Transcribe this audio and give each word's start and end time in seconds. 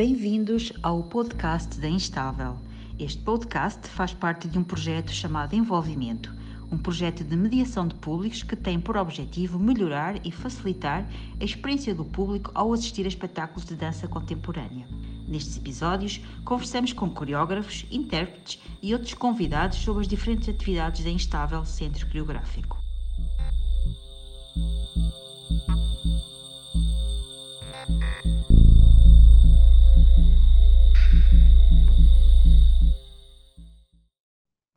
Bem-vindos 0.00 0.72
ao 0.82 1.02
podcast 1.02 1.78
da 1.78 1.86
Instável. 1.86 2.56
Este 2.98 3.22
podcast 3.22 3.86
faz 3.86 4.14
parte 4.14 4.48
de 4.48 4.58
um 4.58 4.64
projeto 4.64 5.12
chamado 5.12 5.54
Envolvimento, 5.54 6.32
um 6.72 6.78
projeto 6.78 7.22
de 7.22 7.36
mediação 7.36 7.86
de 7.86 7.94
públicos 7.96 8.42
que 8.42 8.56
tem 8.56 8.80
por 8.80 8.96
objetivo 8.96 9.58
melhorar 9.58 10.18
e 10.26 10.32
facilitar 10.32 11.06
a 11.38 11.44
experiência 11.44 11.94
do 11.94 12.06
público 12.06 12.50
ao 12.54 12.72
assistir 12.72 13.04
a 13.04 13.08
espetáculos 13.08 13.66
de 13.66 13.74
dança 13.74 14.08
contemporânea. 14.08 14.88
Nestes 15.28 15.58
episódios, 15.58 16.18
conversamos 16.46 16.94
com 16.94 17.10
coreógrafos, 17.10 17.84
intérpretes 17.90 18.58
e 18.80 18.94
outros 18.94 19.12
convidados 19.12 19.76
sobre 19.76 20.00
as 20.00 20.08
diferentes 20.08 20.48
atividades 20.48 21.04
da 21.04 21.10
Instável 21.10 21.62
Centro 21.66 22.06
Coreográfico. 22.06 22.79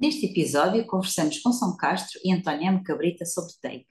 Neste 0.03 0.25
episódio, 0.25 0.85
conversamos 0.85 1.39
com 1.39 1.53
São 1.53 1.77
Castro 1.77 2.20
e 2.25 2.34
António 2.34 2.67
M. 2.67 2.84
Cabrita 2.84 3.25
sobre 3.25 3.53
Take, 3.61 3.88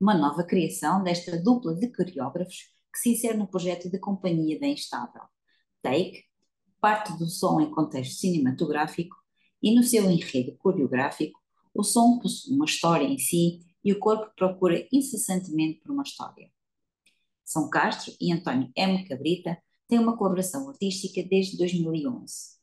uma 0.00 0.16
nova 0.16 0.44
criação 0.44 1.02
desta 1.02 1.36
dupla 1.42 1.74
de 1.74 1.92
coreógrafos 1.92 2.58
que 2.92 3.00
se 3.00 3.10
insere 3.10 3.36
no 3.36 3.48
projeto 3.48 3.90
de 3.90 3.98
companhia 3.98 4.60
da 4.60 4.68
Instável. 4.68 5.22
Take 5.82 6.22
parte 6.80 7.18
do 7.18 7.26
som 7.26 7.60
em 7.60 7.68
contexto 7.68 8.14
cinematográfico 8.14 9.16
e 9.60 9.74
no 9.74 9.82
seu 9.82 10.08
enredo 10.08 10.56
coreográfico, 10.56 11.36
o 11.74 11.82
som 11.82 12.20
possui 12.20 12.54
uma 12.54 12.66
história 12.66 13.04
em 13.04 13.18
si 13.18 13.58
e 13.82 13.92
o 13.92 13.98
corpo 13.98 14.32
procura 14.36 14.86
incessantemente 14.92 15.80
por 15.80 15.90
uma 15.90 16.04
história. 16.04 16.48
São 17.44 17.68
Castro 17.68 18.14
e 18.20 18.32
António 18.32 18.70
M. 18.76 19.04
Cabrita 19.08 19.58
têm 19.88 19.98
uma 19.98 20.16
colaboração 20.16 20.68
artística 20.68 21.24
desde 21.28 21.58
2011 21.58 22.55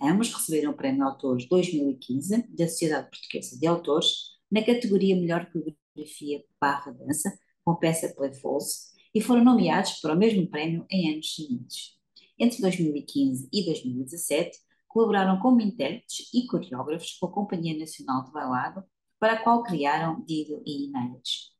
Ambos 0.00 0.32
receberam 0.32 0.70
o 0.70 0.76
Prémio 0.76 1.04
Autores 1.04 1.48
2015 1.48 2.46
da 2.56 2.68
Sociedade 2.68 3.10
Portuguesa 3.10 3.58
de 3.58 3.66
Autores 3.66 4.06
na 4.50 4.64
categoria 4.64 5.16
Melhor 5.16 5.50
Coreografia 5.50 6.44
barra 6.60 6.92
Dança, 6.92 7.36
com 7.64 7.74
peça 7.74 8.08
Playfuls, 8.14 8.92
e 9.12 9.20
foram 9.20 9.42
nomeados 9.42 9.94
para 10.00 10.14
o 10.14 10.16
mesmo 10.16 10.48
prémio 10.48 10.86
em 10.88 11.12
anos 11.12 11.34
seguintes. 11.34 11.96
Entre 12.38 12.60
2015 12.60 13.48
e 13.52 13.64
2017, 13.64 14.56
colaboraram 14.86 15.40
como 15.40 15.60
intérpretes 15.60 16.32
e 16.32 16.46
coreógrafos 16.46 17.14
com 17.18 17.26
a 17.26 17.32
Companhia 17.32 17.76
Nacional 17.76 18.24
de 18.24 18.30
Bailado, 18.30 18.84
para 19.18 19.32
a 19.32 19.42
qual 19.42 19.64
criaram 19.64 20.24
Dido 20.24 20.62
e 20.64 20.86
Inês. 20.86 21.50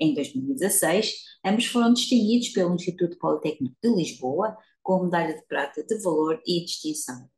Em 0.00 0.12
2016, 0.12 1.14
ambos 1.44 1.66
foram 1.66 1.92
distinguidos 1.92 2.48
pelo 2.48 2.74
Instituto 2.74 3.16
Politécnico 3.16 3.76
de 3.80 3.94
Lisboa 3.94 4.56
com 4.82 4.94
a 4.94 5.04
medalha 5.04 5.36
de 5.36 5.46
prata 5.46 5.84
de 5.84 6.02
valor 6.02 6.42
e 6.44 6.64
distinção 6.64 7.30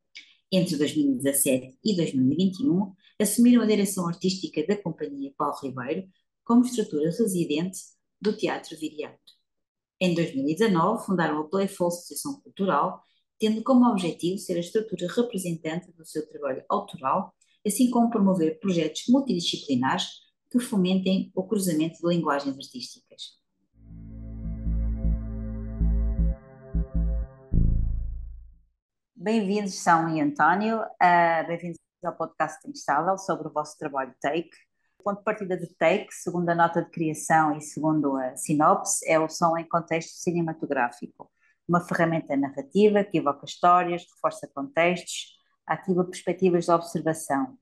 entre 0.51 0.77
2017 0.77 1.77
e 1.83 1.95
2021, 1.95 2.93
assumiram 3.19 3.61
a 3.61 3.65
direção 3.65 4.07
artística 4.07 4.65
da 4.65 4.81
Companhia 4.81 5.33
Paulo 5.37 5.55
Ribeiro 5.61 6.07
como 6.43 6.65
estrutura 6.65 7.09
residente 7.09 7.79
do 8.19 8.35
Teatro 8.35 8.77
Viriato. 8.77 9.19
Em 9.99 10.15
2019, 10.15 11.05
fundaram 11.05 11.39
a 11.39 11.47
Playful 11.47 11.87
Associação 11.87 12.39
Cultural, 12.41 13.03
tendo 13.37 13.61
como 13.63 13.89
objetivo 13.89 14.37
ser 14.37 14.57
a 14.57 14.59
estrutura 14.59 15.07
representante 15.07 15.91
do 15.91 16.05
seu 16.05 16.27
trabalho 16.27 16.63
autoral, 16.69 17.33
assim 17.65 17.89
como 17.89 18.09
promover 18.09 18.59
projetos 18.59 19.03
multidisciplinares 19.09 20.07
que 20.49 20.59
fomentem 20.59 21.31
o 21.35 21.43
cruzamento 21.43 21.99
de 21.99 22.07
linguagens 22.07 22.55
artísticas. 22.55 23.38
Bem-vindos, 29.21 29.75
São 29.75 30.15
e 30.15 30.21
António. 30.21 30.79
Uh, 30.79 31.45
Bem-vindos 31.45 31.77
ao 32.01 32.15
podcast 32.15 32.57
Instável 32.69 33.17
sobre 33.17 33.49
o 33.49 33.51
vosso 33.51 33.77
trabalho 33.77 34.15
Take. 34.21 34.49
O 34.97 35.03
ponto 35.03 35.17
de 35.17 35.23
partida 35.25 35.57
de 35.57 35.67
Take, 35.75 36.07
segundo 36.11 36.47
a 36.47 36.55
nota 36.55 36.81
de 36.81 36.89
criação 36.89 37.53
e 37.57 37.59
segundo 37.59 38.15
a 38.15 38.37
sinopse, 38.37 39.05
é 39.05 39.19
o 39.19 39.27
som 39.27 39.57
em 39.57 39.67
contexto 39.67 40.11
cinematográfico. 40.11 41.29
Uma 41.67 41.81
ferramenta 41.81 42.37
narrativa 42.37 43.03
que 43.03 43.17
evoca 43.17 43.43
histórias, 43.43 44.05
reforça 44.09 44.49
contextos, 44.55 45.37
ativa 45.67 46.05
perspectivas 46.05 46.63
de 46.63 46.71
observação. 46.71 47.57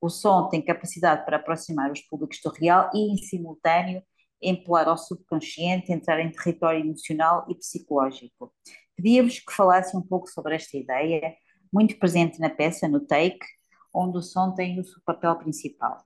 O 0.00 0.08
som 0.08 0.48
tem 0.48 0.64
capacidade 0.64 1.26
para 1.26 1.36
aproximar 1.36 1.92
os 1.92 2.00
públicos 2.00 2.40
do 2.42 2.48
real 2.48 2.88
e, 2.94 3.12
em 3.12 3.18
simultâneo, 3.18 4.02
empolar 4.40 4.88
ao 4.88 4.96
subconsciente, 4.96 5.92
entrar 5.92 6.18
em 6.18 6.32
território 6.32 6.80
emocional 6.80 7.44
e 7.50 7.54
psicológico. 7.54 8.54
Pedia-vos 8.96 9.38
que 9.40 9.52
falassem 9.52 9.98
um 9.98 10.02
pouco 10.02 10.28
sobre 10.28 10.54
esta 10.54 10.76
ideia, 10.76 11.34
muito 11.72 11.98
presente 11.98 12.38
na 12.38 12.50
peça, 12.50 12.88
no 12.88 13.00
take, 13.00 13.44
onde 13.92 14.18
o 14.18 14.22
som 14.22 14.52
tem 14.54 14.78
o 14.80 14.84
seu 14.84 15.00
papel 15.04 15.36
principal. 15.36 16.04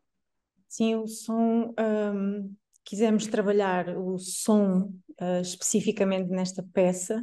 Sim, 0.68 0.96
o 0.96 1.06
som, 1.06 1.74
um, 1.78 2.54
quisemos 2.84 3.26
trabalhar 3.26 3.96
o 3.96 4.18
som 4.18 4.92
uh, 5.20 5.40
especificamente 5.40 6.30
nesta 6.30 6.62
peça, 6.72 7.22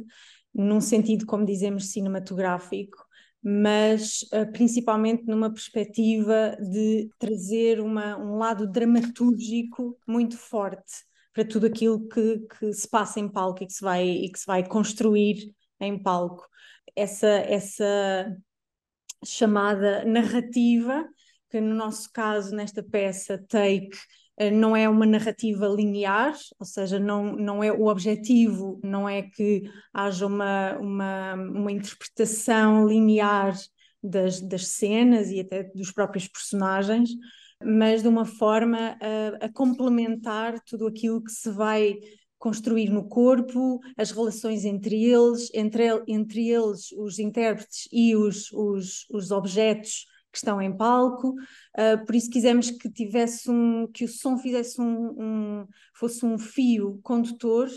num 0.54 0.80
sentido, 0.80 1.26
como 1.26 1.44
dizemos, 1.44 1.92
cinematográfico, 1.92 2.98
mas 3.42 4.22
uh, 4.32 4.50
principalmente 4.52 5.24
numa 5.26 5.52
perspectiva 5.52 6.56
de 6.60 7.08
trazer 7.18 7.80
uma, 7.80 8.16
um 8.16 8.36
lado 8.36 8.70
dramatúrgico 8.70 9.96
muito 10.06 10.36
forte 10.36 11.04
para 11.36 11.44
tudo 11.44 11.66
aquilo 11.66 12.08
que, 12.08 12.38
que 12.58 12.72
se 12.72 12.88
passa 12.88 13.20
em 13.20 13.28
palco 13.28 13.62
e 13.62 13.66
que 13.66 13.72
se 13.74 13.84
vai, 13.84 14.08
e 14.08 14.32
que 14.32 14.38
se 14.38 14.46
vai 14.46 14.66
construir 14.66 15.52
em 15.78 16.02
palco. 16.02 16.48
Essa, 16.96 17.26
essa 17.26 18.34
chamada 19.22 20.02
narrativa, 20.06 21.06
que 21.50 21.60
no 21.60 21.74
nosso 21.74 22.10
caso, 22.10 22.56
nesta 22.56 22.82
peça, 22.82 23.36
Take, 23.48 23.90
eh, 24.38 24.50
não 24.50 24.74
é 24.74 24.88
uma 24.88 25.04
narrativa 25.04 25.66
linear, 25.66 26.34
ou 26.58 26.64
seja, 26.64 26.98
não, 26.98 27.36
não 27.36 27.62
é 27.62 27.70
o 27.70 27.86
objetivo, 27.86 28.80
não 28.82 29.06
é 29.06 29.20
que 29.20 29.70
haja 29.92 30.26
uma, 30.26 30.78
uma, 30.78 31.34
uma 31.34 31.70
interpretação 31.70 32.88
linear 32.88 33.54
das, 34.02 34.40
das 34.40 34.68
cenas 34.68 35.28
e 35.28 35.40
até 35.40 35.64
dos 35.64 35.92
próprios 35.92 36.28
personagens, 36.28 37.10
mas 37.62 38.02
de 38.02 38.08
uma 38.08 38.24
forma 38.24 38.96
a, 39.00 39.46
a 39.46 39.52
complementar 39.52 40.60
tudo 40.64 40.86
aquilo 40.86 41.22
que 41.22 41.30
se 41.30 41.50
vai 41.50 41.96
construir 42.38 42.90
no 42.90 43.08
corpo, 43.08 43.80
as 43.96 44.10
relações 44.10 44.64
entre 44.64 45.04
eles, 45.04 45.50
entre, 45.54 45.84
entre 46.06 46.48
eles 46.48 46.92
os 46.92 47.18
intérpretes 47.18 47.88
e 47.90 48.14
os, 48.14 48.52
os, 48.52 49.06
os 49.10 49.30
objetos 49.30 50.06
que 50.30 50.38
estão 50.38 50.60
em 50.60 50.76
palco, 50.76 51.30
uh, 51.30 52.04
por 52.04 52.14
isso 52.14 52.30
quisemos 52.30 52.70
que 52.70 52.90
tivesse 52.90 53.50
um, 53.50 53.86
que 53.86 54.04
o 54.04 54.08
som 54.08 54.36
fizesse 54.36 54.78
um, 54.80 55.14
um, 55.18 55.66
fosse 55.94 56.26
um 56.26 56.38
fio 56.38 57.00
condutor, 57.02 57.68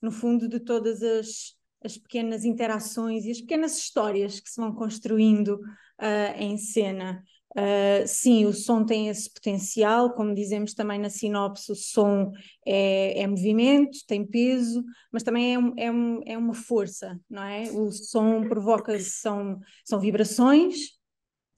no 0.00 0.10
fundo, 0.10 0.48
de 0.48 0.58
todas 0.58 1.02
as, 1.02 1.54
as 1.84 1.98
pequenas 1.98 2.44
interações 2.44 3.24
e 3.26 3.30
as 3.30 3.40
pequenas 3.40 3.76
histórias 3.76 4.40
que 4.40 4.48
se 4.48 4.58
vão 4.58 4.74
construindo 4.74 5.60
uh, 6.00 6.38
em 6.38 6.56
cena. 6.56 7.22
Uh, 7.56 8.06
sim, 8.06 8.44
o 8.44 8.52
som 8.52 8.84
tem 8.84 9.08
esse 9.08 9.32
potencial, 9.32 10.12
como 10.12 10.34
dizemos 10.34 10.74
também 10.74 10.98
na 10.98 11.08
sinopse, 11.08 11.72
o 11.72 11.74
som 11.74 12.30
é, 12.66 13.22
é 13.22 13.26
movimento, 13.26 13.98
tem 14.06 14.24
peso, 14.24 14.84
mas 15.10 15.22
também 15.22 15.56
é, 15.56 15.86
é, 15.86 16.32
é, 16.32 16.38
uma 16.38 16.52
força, 16.52 17.18
não 17.28 17.42
é? 17.42 17.70
O 17.72 17.90
som 17.90 18.46
provoca, 18.46 18.98
são, 19.00 19.58
são 19.82 19.98
vibrações 19.98 20.98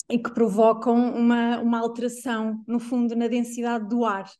e 0.09 0.19
que 0.19 0.33
provocam 0.33 1.13
uma, 1.15 1.59
uma 1.59 1.81
alteração, 1.81 2.63
no 2.67 2.79
fundo, 2.79 3.17
na 3.17 3.27
densidade 3.27 3.89
do 3.89 4.05
ar. 4.05 4.31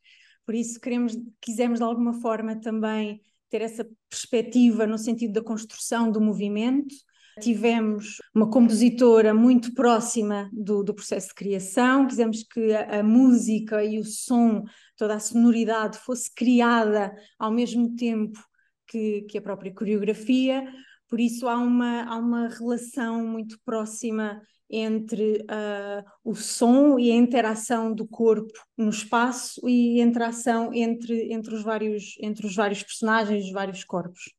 Por 0.47 0.55
isso 0.55 0.81
queremos, 0.81 1.17
quisemos 1.41 1.81
de 1.81 1.85
alguma 1.85 2.15
forma 2.21 2.61
também 2.61 3.21
ter 3.51 3.61
essa 3.61 3.87
perspectiva 4.09 4.87
no 4.87 4.97
sentido 4.97 5.33
da 5.33 5.43
construção 5.43 6.11
do 6.11 6.21
movimento, 6.21 6.95
Tivemos 7.41 8.19
uma 8.35 8.51
compositora 8.51 9.33
muito 9.33 9.73
próxima 9.75 10.51
do, 10.53 10.83
do 10.83 10.95
processo 10.95 11.29
de 11.29 11.35
criação, 11.35 12.07
quisemos 12.07 12.43
que 12.43 12.73
a, 12.73 13.01
a, 13.01 13.03
música 13.03 13.83
e 13.85 13.99
o 13.99 14.05
som, 14.05 14.65
toda 14.97 15.15
a 15.15 15.21
sonoridade 15.21 15.99
fosse 15.99 16.33
criada 16.35 17.13
ao 17.39 17.51
mesmo 17.51 17.95
tempo 17.97 18.39
que, 18.87 19.23
que 19.23 19.39
a 19.39 19.43
própria 19.43 19.73
coreografia, 19.73 20.65
por 21.09 21.19
isso 21.19 21.49
há 21.49 21.57
uma, 21.57 22.05
há 22.05 22.17
uma 22.17 22.49
relação 22.49 23.27
muito 23.27 23.59
próxima 23.65 24.41
entre 24.71 25.39
uh, 25.43 26.05
o 26.23 26.35
som 26.35 26.97
e 26.97 27.11
a 27.11 27.15
interação 27.15 27.93
do 27.93 28.07
corpo 28.07 28.53
no 28.79 28.91
espaço 28.91 29.69
e 29.69 30.01
a 30.01 30.05
interação 30.05 30.73
entre, 30.73 31.33
entre, 31.33 31.55
os, 31.55 31.63
vários, 31.63 32.15
entre 32.21 32.47
os 32.47 32.55
vários 32.55 32.83
personagens, 32.83 33.47
os 33.47 33.53
vários 33.53 33.83
corpos. 33.83 34.33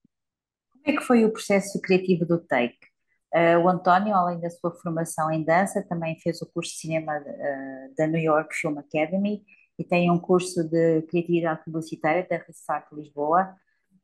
Como 0.72 0.84
é 0.86 0.98
que 0.98 1.06
foi 1.06 1.26
o 1.26 1.32
processo 1.32 1.80
criativo 1.82 2.26
do 2.26 2.40
take? 2.40 2.91
Uh, 3.34 3.60
o 3.64 3.70
António, 3.70 4.14
além 4.14 4.40
da 4.40 4.50
sua 4.50 4.72
formação 4.72 5.32
em 5.32 5.44
dança, 5.44 5.82
também 5.88 6.20
fez 6.20 6.42
o 6.42 6.52
curso 6.52 6.72
de 6.72 6.80
cinema 6.80 7.18
uh, 7.18 7.96
da 7.98 8.06
New 8.06 8.22
York 8.22 8.54
Film 8.54 8.78
Academy 8.78 9.42
e 9.80 9.84
tem 9.86 10.12
um 10.12 10.20
curso 10.20 10.64
de 10.64 11.02
criatividade 11.04 11.64
publicitária 11.64 12.28
da 12.30 12.38
Restart 12.38 12.92
Lisboa. 12.92 13.56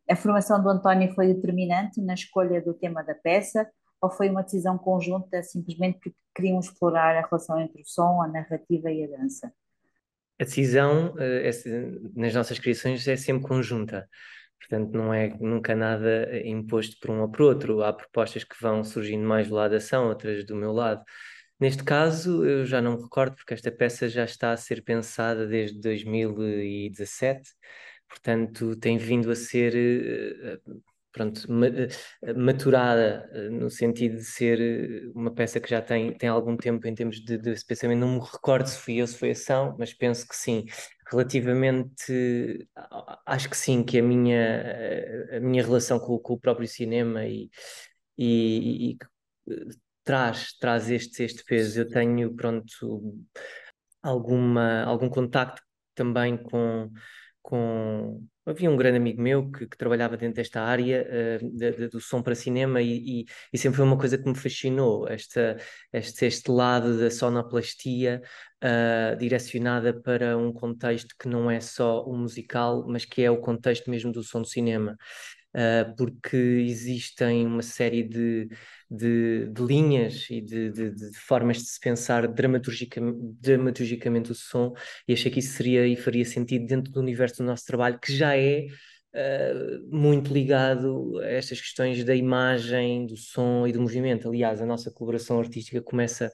A 0.10 0.16
formação 0.16 0.64
do 0.64 0.70
António 0.70 1.14
foi 1.14 1.34
determinante 1.34 2.02
na 2.02 2.14
escolha 2.14 2.62
do 2.62 2.74
tema 2.74 3.04
da 3.04 3.14
peça, 3.14 3.70
ou 4.02 4.10
foi 4.10 4.30
uma 4.30 4.44
decisão 4.44 4.78
conjunta 4.78 5.44
simplesmente 5.44 6.00
porque 6.00 6.18
queriam 6.34 6.60
explorar 6.60 7.18
a 7.18 7.28
relação 7.28 7.60
entre 7.60 7.82
o 7.82 7.86
som, 7.86 8.22
a 8.22 8.28
narrativa 8.28 8.92
e 8.92 9.04
a 9.04 9.18
dança? 9.18 9.52
A 10.40 10.44
decisão 10.44 11.16
é, 11.18 11.50
nas 12.16 12.34
nossas 12.34 12.60
criações 12.60 13.08
é 13.08 13.16
sempre 13.16 13.48
conjunta. 13.48 14.08
Portanto, 14.60 14.92
não 14.94 15.14
é 15.14 15.30
nunca 15.40 15.76
nada 15.76 16.30
imposto 16.46 16.98
por 17.00 17.12
um 17.12 17.22
ou 17.22 17.30
por 17.32 17.42
outro. 17.42 17.84
Há 17.84 17.94
propostas 17.94 18.44
que 18.44 18.56
vão 18.62 18.84
surgindo 18.84 19.26
mais 19.26 19.48
do 19.48 19.56
lado 19.56 19.72
da 19.72 19.78
ação, 19.78 20.08
outras 20.08 20.46
do 20.46 20.56
meu 20.56 20.72
lado. 20.74 21.04
Neste 21.60 21.84
caso, 21.84 22.46
eu 22.46 22.66
já 22.66 22.82
não 22.82 22.98
me 22.98 23.04
recordo, 23.04 23.36
porque 23.36 23.54
esta 23.54 23.72
peça 23.72 24.08
já 24.10 24.26
está 24.26 24.52
a 24.52 24.58
ser 24.58 24.84
pensada 24.84 25.48
desde 25.48 25.80
2017, 25.80 27.50
portanto, 28.08 28.76
tem 28.78 28.98
vindo 28.98 29.32
a 29.32 29.36
ser 29.36 29.74
eh, 29.76 30.60
pronto, 31.18 31.48
eh, 32.22 32.34
maturada 32.34 33.30
eh, 33.34 33.50
no 33.50 33.70
sentido 33.70 34.18
de 34.18 34.24
ser 34.24 35.12
uma 35.16 35.34
peça 35.34 35.60
que 35.60 35.70
já 35.70 35.82
tem, 35.82 36.16
tem 36.18 36.30
algum 36.30 36.56
tempo 36.56 36.88
em 36.88 36.94
termos 36.96 37.20
de, 37.20 37.38
de 37.38 37.66
pensamento. 37.66 38.00
Não 38.00 38.16
me 38.16 38.20
recordo 38.20 38.68
se 38.68 38.78
fui 38.78 38.98
eu, 38.98 39.08
se 39.08 39.18
foi 39.18 39.32
ação, 39.32 39.76
mas 39.80 39.94
penso 39.94 40.28
que 40.28 40.36
sim. 40.36 40.66
Relativamente, 41.10 42.68
acho 43.26 43.50
que 43.50 43.58
sim, 43.58 43.84
que 43.84 44.00
a 44.00 44.04
minha, 44.04 45.38
a 45.38 45.40
minha 45.40 45.64
relação 45.64 46.00
com, 46.00 46.20
com 46.20 46.34
o 46.34 46.40
próprio 46.40 46.68
cinema 46.68 47.26
e, 47.26 47.50
e, 48.18 48.92
e 48.92 48.98
traz, 50.04 50.54
traz 50.60 50.90
este, 50.90 51.24
este 51.24 51.44
peso. 51.46 51.80
Eu 51.80 51.88
tenho, 51.88 52.34
pronto, 52.36 53.02
alguma, 54.02 54.84
algum 54.84 55.10
contacto 55.10 55.62
também 55.96 56.38
com, 56.38 56.92
com... 57.42 58.24
Havia 58.48 58.72
um 58.72 58.78
grande 58.78 58.96
amigo 58.96 59.22
meu 59.22 59.52
que, 59.52 59.68
que 59.68 59.78
trabalhava 59.78 60.16
dentro 60.16 60.36
desta 60.36 60.62
área 60.62 61.06
uh, 61.42 61.58
de, 61.58 61.72
de, 61.74 61.88
do 61.90 62.00
som 62.00 62.22
para 62.22 62.34
cinema 62.34 62.82
e, 62.82 63.22
e, 63.22 63.26
e, 63.52 63.58
sempre 63.58 63.76
foi 63.76 63.86
uma 63.86 63.98
coisa 63.98 64.18
que 64.18 64.26
me 64.26 64.36
fascinou, 64.36 65.06
esta, 65.06 65.58
este, 65.92 66.26
este 66.26 66.50
lado 66.50 66.98
da 66.98 67.12
sonoplastia 67.12 68.22
uh, 68.64 69.18
direcionada 69.18 69.94
para 70.02 70.38
um 70.38 70.54
contexto 70.54 71.14
que 71.20 71.28
não 71.28 71.52
é 71.52 71.60
só 71.60 72.06
o 72.06 72.16
musical, 72.16 72.86
mas 72.88 73.04
que 73.04 73.22
é 73.22 73.30
o 73.30 73.42
contexto 73.42 73.90
mesmo 73.90 74.14
do 74.14 74.24
som 74.24 74.42
do 74.42 74.48
cinema. 74.48 74.96
Uh, 75.58 75.96
porque 75.96 76.38
existem 76.38 77.44
uma 77.48 77.64
série 77.64 78.04
de, 78.04 78.48
de, 78.92 79.48
de 79.48 79.62
linhas 79.64 80.28
e 80.30 80.40
de, 80.40 80.70
de, 80.72 81.18
formas 81.18 81.58
de 81.58 81.64
se 81.64 81.80
pensar 81.80 82.28
dramaturgicamente, 82.28 83.18
dramaturgicamente 83.42 84.32
o 84.32 84.36
som, 84.36 84.74
e 85.08 85.14
achei 85.14 85.32
que 85.32 85.40
isso 85.40 85.54
seria 85.54 85.88
e 85.88 85.96
faria 85.96 86.24
sentido 86.24 86.68
dentro 86.68 86.92
do 86.92 87.00
universo 87.00 87.38
do 87.38 87.44
nosso 87.44 87.66
trabalho, 87.66 87.98
que 88.00 88.16
já 88.16 88.38
é 88.38 88.68
uh, 89.16 89.88
muito 89.90 90.32
ligado 90.32 91.18
a 91.22 91.28
estas 91.28 91.60
questões 91.60 92.04
da 92.04 92.16
imagem, 92.16 93.08
do 93.08 93.18
som 93.18 93.66
e 93.66 93.72
do 93.72 93.82
movimento. 93.82 94.30
Aliás, 94.30 94.62
a 94.62 94.66
nossa 94.66 94.92
colaboração 94.92 95.40
artística 95.40 95.82
começa 95.82 96.32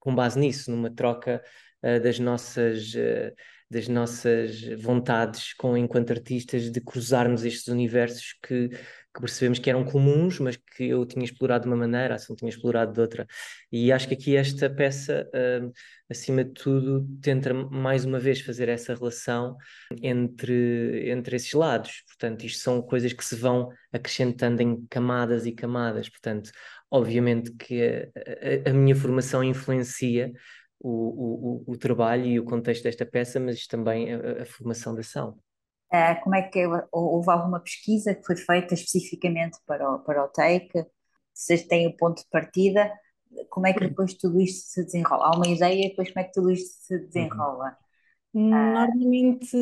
com 0.00 0.12
base 0.12 0.36
nisso, 0.36 0.68
numa 0.72 0.90
troca 0.90 1.40
uh, 1.80 2.00
das 2.02 2.18
nossas. 2.18 2.92
Uh, 2.92 3.32
das 3.70 3.86
nossas 3.86 4.62
vontades 4.80 5.52
com 5.54 5.76
enquanto 5.76 6.10
artistas 6.10 6.70
de 6.70 6.80
cruzarmos 6.80 7.44
estes 7.44 7.68
universos 7.68 8.34
que, 8.42 8.70
que 8.70 9.20
percebemos 9.20 9.58
que 9.58 9.68
eram 9.68 9.84
comuns, 9.84 10.38
mas 10.38 10.56
que 10.56 10.84
eu 10.84 11.04
tinha 11.04 11.24
explorado 11.24 11.64
de 11.64 11.68
uma 11.68 11.76
maneira, 11.76 12.14
a 12.14 12.16
Ação 12.16 12.34
tinha 12.34 12.48
explorado 12.48 12.92
de 12.92 13.00
outra. 13.00 13.26
E 13.70 13.92
acho 13.92 14.08
que 14.08 14.14
aqui 14.14 14.36
esta 14.36 14.70
peça, 14.70 15.28
uh, 15.34 15.72
acima 16.08 16.44
de 16.44 16.52
tudo, 16.52 17.06
tenta 17.20 17.52
mais 17.52 18.06
uma 18.06 18.18
vez 18.18 18.40
fazer 18.40 18.68
essa 18.70 18.94
relação 18.94 19.56
entre, 20.02 21.10
entre 21.10 21.36
esses 21.36 21.52
lados. 21.52 22.04
Portanto, 22.06 22.44
isto 22.44 22.60
são 22.62 22.80
coisas 22.80 23.12
que 23.12 23.24
se 23.24 23.34
vão 23.34 23.68
acrescentando 23.92 24.62
em 24.62 24.86
camadas 24.88 25.44
e 25.44 25.52
camadas. 25.52 26.08
Portanto, 26.08 26.50
obviamente 26.90 27.52
que 27.52 27.82
a, 27.82 28.68
a, 28.68 28.70
a 28.70 28.72
minha 28.72 28.96
formação 28.96 29.44
influencia 29.44 30.32
o, 30.80 31.64
o, 31.66 31.72
o, 31.72 31.76
trabalho 31.76 32.26
e 32.26 32.38
o 32.38 32.44
contexto 32.44 32.84
desta 32.84 33.04
peça, 33.04 33.40
mas 33.40 33.66
também 33.66 34.12
a, 34.12 34.42
a 34.42 34.46
formação 34.46 34.94
da 34.94 35.00
ação. 35.00 35.38
Uh, 35.92 36.20
como 36.22 36.34
é 36.34 36.42
que 36.42 36.64
houve 36.92 37.30
alguma 37.30 37.60
pesquisa 37.60 38.14
que 38.14 38.24
foi 38.24 38.36
feita 38.36 38.74
especificamente 38.74 39.58
para 39.66 39.90
o, 39.90 39.98
para 40.00 40.24
o 40.24 40.28
Take? 40.28 40.84
Vocês 41.32 41.62
têm 41.64 41.86
o 41.86 41.96
ponto 41.96 42.22
de 42.22 42.28
partida, 42.30 42.92
como 43.48 43.66
é 43.66 43.72
que 43.72 43.80
depois 43.80 44.14
tudo 44.14 44.40
isto 44.40 44.68
se 44.68 44.84
desenrola? 44.84 45.26
Há 45.26 45.36
uma 45.36 45.48
ideia, 45.48 45.88
depois 45.88 46.10
como 46.10 46.20
é 46.20 46.24
que 46.24 46.32
tudo 46.32 46.50
isto 46.50 46.84
se 46.84 46.98
desenrola? 46.98 47.76
Uhum. 48.34 48.50
Normalmente 48.50 49.56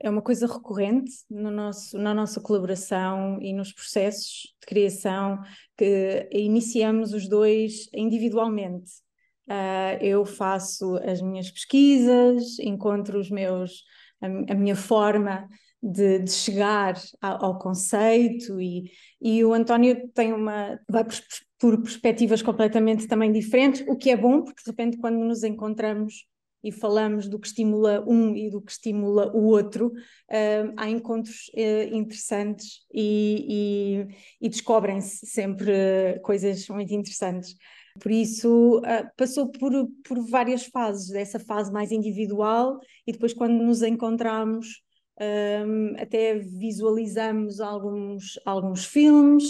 é 0.00 0.10
uma 0.10 0.22
coisa 0.22 0.46
recorrente 0.46 1.12
no 1.30 1.50
nosso, 1.50 1.98
na 1.98 2.14
nossa 2.14 2.40
colaboração 2.40 3.38
e 3.40 3.52
nos 3.52 3.72
processos 3.72 4.54
de 4.60 4.66
criação 4.66 5.40
que 5.76 6.28
iniciamos 6.32 7.12
os 7.12 7.28
dois 7.28 7.88
individualmente. 7.94 9.05
Uh, 9.48 10.02
eu 10.02 10.24
faço 10.24 10.96
as 10.96 11.22
minhas 11.22 11.50
pesquisas, 11.50 12.58
encontro 12.58 13.18
os 13.18 13.30
meus 13.30 13.84
a, 14.20 14.26
a 14.26 14.54
minha 14.54 14.76
forma 14.76 15.48
de, 15.82 16.20
de 16.20 16.30
chegar 16.30 16.94
ao, 17.20 17.44
ao 17.44 17.58
conceito 17.58 18.60
e, 18.60 18.90
e 19.20 19.44
o 19.44 19.52
António 19.52 20.08
tem 20.14 20.32
uma 20.32 20.80
vai 20.88 21.04
por, 21.04 21.14
por, 21.58 21.82
perspectivas 21.82 22.42
completamente 22.42 23.06
também 23.06 23.30
diferentes, 23.30 23.84
o 23.86 23.96
que 23.96 24.10
é 24.10 24.16
bom 24.16 24.42
porque 24.42 24.62
de 24.64 24.70
repente 24.70 24.98
quando 24.98 25.18
nos 25.18 25.44
encontramos 25.44 26.26
e 26.64 26.72
falamos 26.72 27.28
do 27.28 27.38
que 27.38 27.46
estimula 27.46 28.04
um 28.08 28.34
e 28.34 28.50
do 28.50 28.60
que 28.60 28.72
estimula 28.72 29.30
o 29.32 29.44
outro, 29.44 29.86
uh, 29.86 30.72
há 30.76 30.88
encontros 30.88 31.48
uh, 31.54 31.94
interessantes 31.94 32.80
e, 32.92 34.08
e, 34.40 34.46
e 34.46 34.48
descobrem-se 34.48 35.26
sempre 35.26 36.18
coisas 36.24 36.66
muito 36.68 36.92
interessantes. 36.92 37.54
Por 37.98 38.10
isso, 38.12 38.78
uh, 38.78 39.10
passou 39.16 39.48
por, 39.50 39.72
por 40.06 40.20
várias 40.28 40.64
fases, 40.66 41.08
dessa 41.08 41.38
fase 41.38 41.72
mais 41.72 41.90
individual, 41.92 42.78
e 43.06 43.12
depois, 43.12 43.32
quando 43.32 43.62
nos 43.62 43.82
encontramos, 43.82 44.82
um, 45.20 45.94
até 45.98 46.38
visualizamos 46.38 47.60
alguns, 47.60 48.38
alguns 48.44 48.84
filmes, 48.84 49.44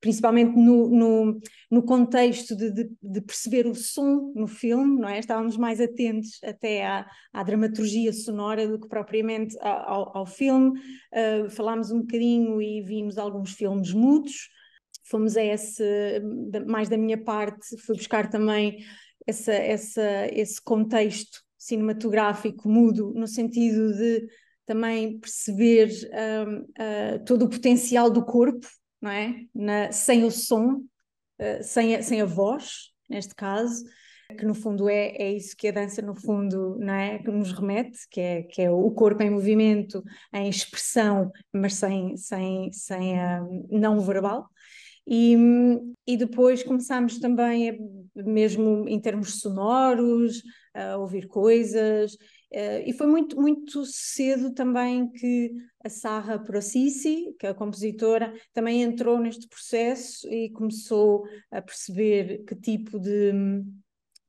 principalmente 0.00 0.56
no, 0.56 0.88
no, 0.88 1.40
no 1.70 1.82
contexto 1.84 2.56
de, 2.56 2.72
de, 2.72 2.90
de, 3.00 3.20
perceber 3.20 3.68
o 3.68 3.74
som 3.74 4.32
no 4.34 4.48
filme, 4.48 5.00
não 5.00 5.08
é? 5.08 5.20
Estávamos 5.20 5.56
mais 5.56 5.80
atentos 5.80 6.40
até 6.42 6.84
à, 6.84 7.06
à 7.32 7.42
dramaturgia 7.44 8.12
sonora 8.12 8.66
do 8.66 8.80
que 8.80 8.88
propriamente 8.88 9.56
ao, 9.60 10.18
ao 10.18 10.26
filme. 10.26 10.72
Uh, 11.12 11.48
falámos 11.50 11.92
um 11.92 12.00
bocadinho 12.00 12.60
e 12.60 12.82
vimos 12.82 13.16
alguns 13.16 13.52
filmes 13.52 13.92
mudos 13.92 14.48
fomos 15.12 15.36
a 15.36 15.44
esse, 15.44 15.84
mais 16.66 16.88
da 16.88 16.96
minha 16.96 17.22
parte, 17.22 17.76
fui 17.82 17.94
buscar 17.94 18.30
também 18.30 18.78
essa, 19.26 19.52
essa, 19.52 20.26
esse 20.32 20.60
contexto 20.60 21.42
cinematográfico 21.58 22.66
mudo, 22.68 23.12
no 23.14 23.26
sentido 23.26 23.92
de 23.92 24.26
também 24.66 25.18
perceber 25.18 25.90
uh, 26.08 27.24
todo 27.26 27.44
o 27.44 27.48
potencial 27.48 28.10
do 28.10 28.24
corpo, 28.24 28.66
não 29.00 29.10
é? 29.10 29.44
Na, 29.54 29.92
sem 29.92 30.24
o 30.24 30.30
som, 30.30 30.76
uh, 30.76 31.62
sem, 31.62 31.94
a, 31.94 32.02
sem 32.02 32.22
a 32.22 32.24
voz, 32.24 32.90
neste 33.08 33.34
caso, 33.34 33.84
que 34.34 34.46
no 34.46 34.54
fundo 34.54 34.88
é, 34.88 35.08
é 35.10 35.32
isso 35.32 35.54
que 35.56 35.68
a 35.68 35.72
dança 35.72 36.00
no 36.00 36.14
fundo 36.14 36.78
não 36.78 36.94
é 36.94 37.18
que 37.18 37.30
nos 37.30 37.52
remete 37.52 37.98
que 38.10 38.20
é 38.20 38.42
que 38.42 38.62
é 38.62 38.70
o 38.70 38.90
corpo 38.90 39.22
em 39.22 39.30
movimento 39.30 40.02
em 40.32 40.48
expressão 40.48 41.30
mas 41.52 41.74
sem 41.74 42.16
sem 42.16 42.72
sem 42.72 43.20
um, 43.42 43.68
não 43.70 44.00
verbal 44.00 44.48
e, 45.06 45.36
e 46.06 46.16
depois 46.16 46.62
começámos 46.62 47.18
também, 47.18 47.70
a, 47.70 47.74
mesmo 48.14 48.88
em 48.88 49.00
termos 49.00 49.40
sonoros, 49.40 50.42
a 50.74 50.96
ouvir 50.96 51.26
coisas, 51.26 52.16
Uh, 52.52 52.84
e 52.84 52.92
foi 52.92 53.06
muito, 53.06 53.40
muito 53.40 53.82
cedo 53.86 54.52
também 54.52 55.10
que 55.10 55.52
a 55.82 55.88
Sarra 55.88 56.38
Procisi, 56.38 57.34
que 57.38 57.46
é 57.46 57.48
a 57.48 57.54
compositora, 57.54 58.34
também 58.52 58.82
entrou 58.82 59.18
neste 59.18 59.48
processo 59.48 60.28
e 60.28 60.50
começou 60.50 61.24
a 61.50 61.62
perceber 61.62 62.44
que 62.44 62.54
tipo 62.54 62.98
de, 63.00 63.32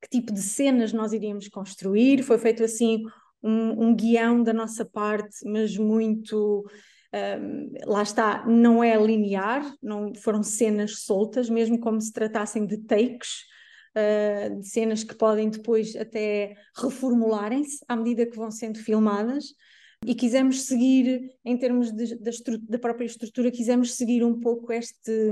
que 0.01 0.07
tipo 0.09 0.31
de 0.31 0.41
cenas 0.41 0.93
nós 0.93 1.11
iríamos 1.11 1.49
construir. 1.49 2.23
Foi 2.23 2.37
feito 2.37 2.63
assim 2.63 3.03
um, 3.43 3.87
um 3.89 3.95
guião 3.95 4.41
da 4.41 4.53
nossa 4.53 4.85
parte, 4.85 5.45
mas 5.45 5.77
muito 5.77 6.65
um, 7.13 7.71
lá 7.85 8.01
está, 8.01 8.45
não 8.47 8.83
é 8.83 8.95
linear, 8.97 9.63
não 9.81 10.15
foram 10.15 10.41
cenas 10.41 11.03
soltas, 11.03 11.49
mesmo 11.49 11.79
como 11.79 12.01
se 12.01 12.11
tratassem 12.11 12.65
de 12.65 12.77
takes, 12.77 13.43
uh, 13.95 14.59
de 14.59 14.67
cenas 14.67 15.03
que 15.03 15.13
podem 15.13 15.49
depois 15.49 15.95
até 15.95 16.55
reformularem-se 16.75 17.83
à 17.87 17.95
medida 17.95 18.25
que 18.25 18.35
vão 18.35 18.49
sendo 18.49 18.79
filmadas. 18.79 19.53
E 20.05 20.13
quisemos 20.13 20.63
seguir, 20.63 21.31
em 21.45 21.55
termos 21.57 21.89
de, 21.91 22.17
da, 22.17 22.31
da, 22.67 22.79
própria 22.79 23.05
estrutura, 23.05 23.49
quisemos 23.49 23.93
seguir 23.93 24.21
um 24.21 24.37
pouco 24.37 24.73
este, 24.73 25.31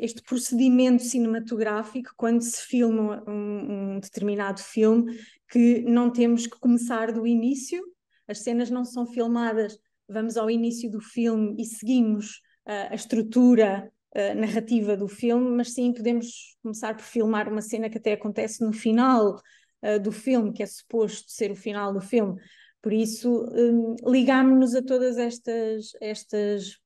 este 0.00 0.22
procedimento 0.22 1.04
cinematográfico 1.04 2.10
quando 2.16 2.42
se 2.42 2.60
filma 2.62 3.22
um, 3.28 3.94
um 3.94 4.00
determinado 4.00 4.60
filme, 4.60 5.16
que 5.48 5.82
não 5.82 6.10
temos 6.10 6.48
que 6.48 6.58
começar 6.58 7.12
do 7.12 7.28
início, 7.28 7.80
as 8.26 8.40
cenas 8.40 8.70
não 8.70 8.84
são 8.84 9.06
filmadas 9.06 9.78
vamos 10.08 10.36
ao 10.36 10.50
início 10.50 10.90
do 10.90 11.00
filme 11.00 11.54
e 11.58 11.64
seguimos 11.64 12.36
uh, 12.66 12.90
a 12.90 12.94
estrutura 12.94 13.90
uh, 14.16 14.40
narrativa 14.40 14.96
do 14.96 15.08
filme, 15.08 15.50
mas 15.50 15.72
sim 15.72 15.92
podemos 15.92 16.56
começar 16.62 16.96
por 16.96 17.04
filmar 17.04 17.48
uma 17.48 17.60
cena 17.60 17.90
que 17.90 17.98
até 17.98 18.12
acontece 18.12 18.64
no 18.64 18.72
final 18.72 19.36
uh, 19.82 20.00
do 20.00 20.10
filme, 20.10 20.52
que 20.52 20.62
é 20.62 20.66
suposto 20.66 21.30
ser 21.30 21.50
o 21.50 21.56
final 21.56 21.92
do 21.92 22.00
filme. 22.00 22.40
Por 22.80 22.92
isso, 22.92 23.44
um, 23.52 23.96
ligámos-nos 24.10 24.74
a 24.74 24.82
todas 24.82 25.18
estas, 25.18 25.92
estas 26.00 26.78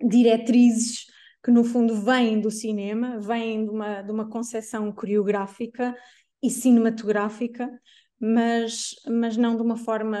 diretrizes 0.00 1.06
que 1.42 1.50
no 1.50 1.62
fundo 1.62 1.94
vêm 2.02 2.40
do 2.40 2.50
cinema, 2.50 3.20
vêm 3.20 3.64
de 3.64 3.70
uma, 3.70 4.02
de 4.02 4.10
uma 4.10 4.28
concepção 4.28 4.90
coreográfica 4.90 5.94
e 6.42 6.50
cinematográfica, 6.50 7.70
mas, 8.20 8.94
mas 9.06 9.36
não 9.36 9.56
de 9.56 9.62
uma 9.62 9.76
forma 9.76 10.18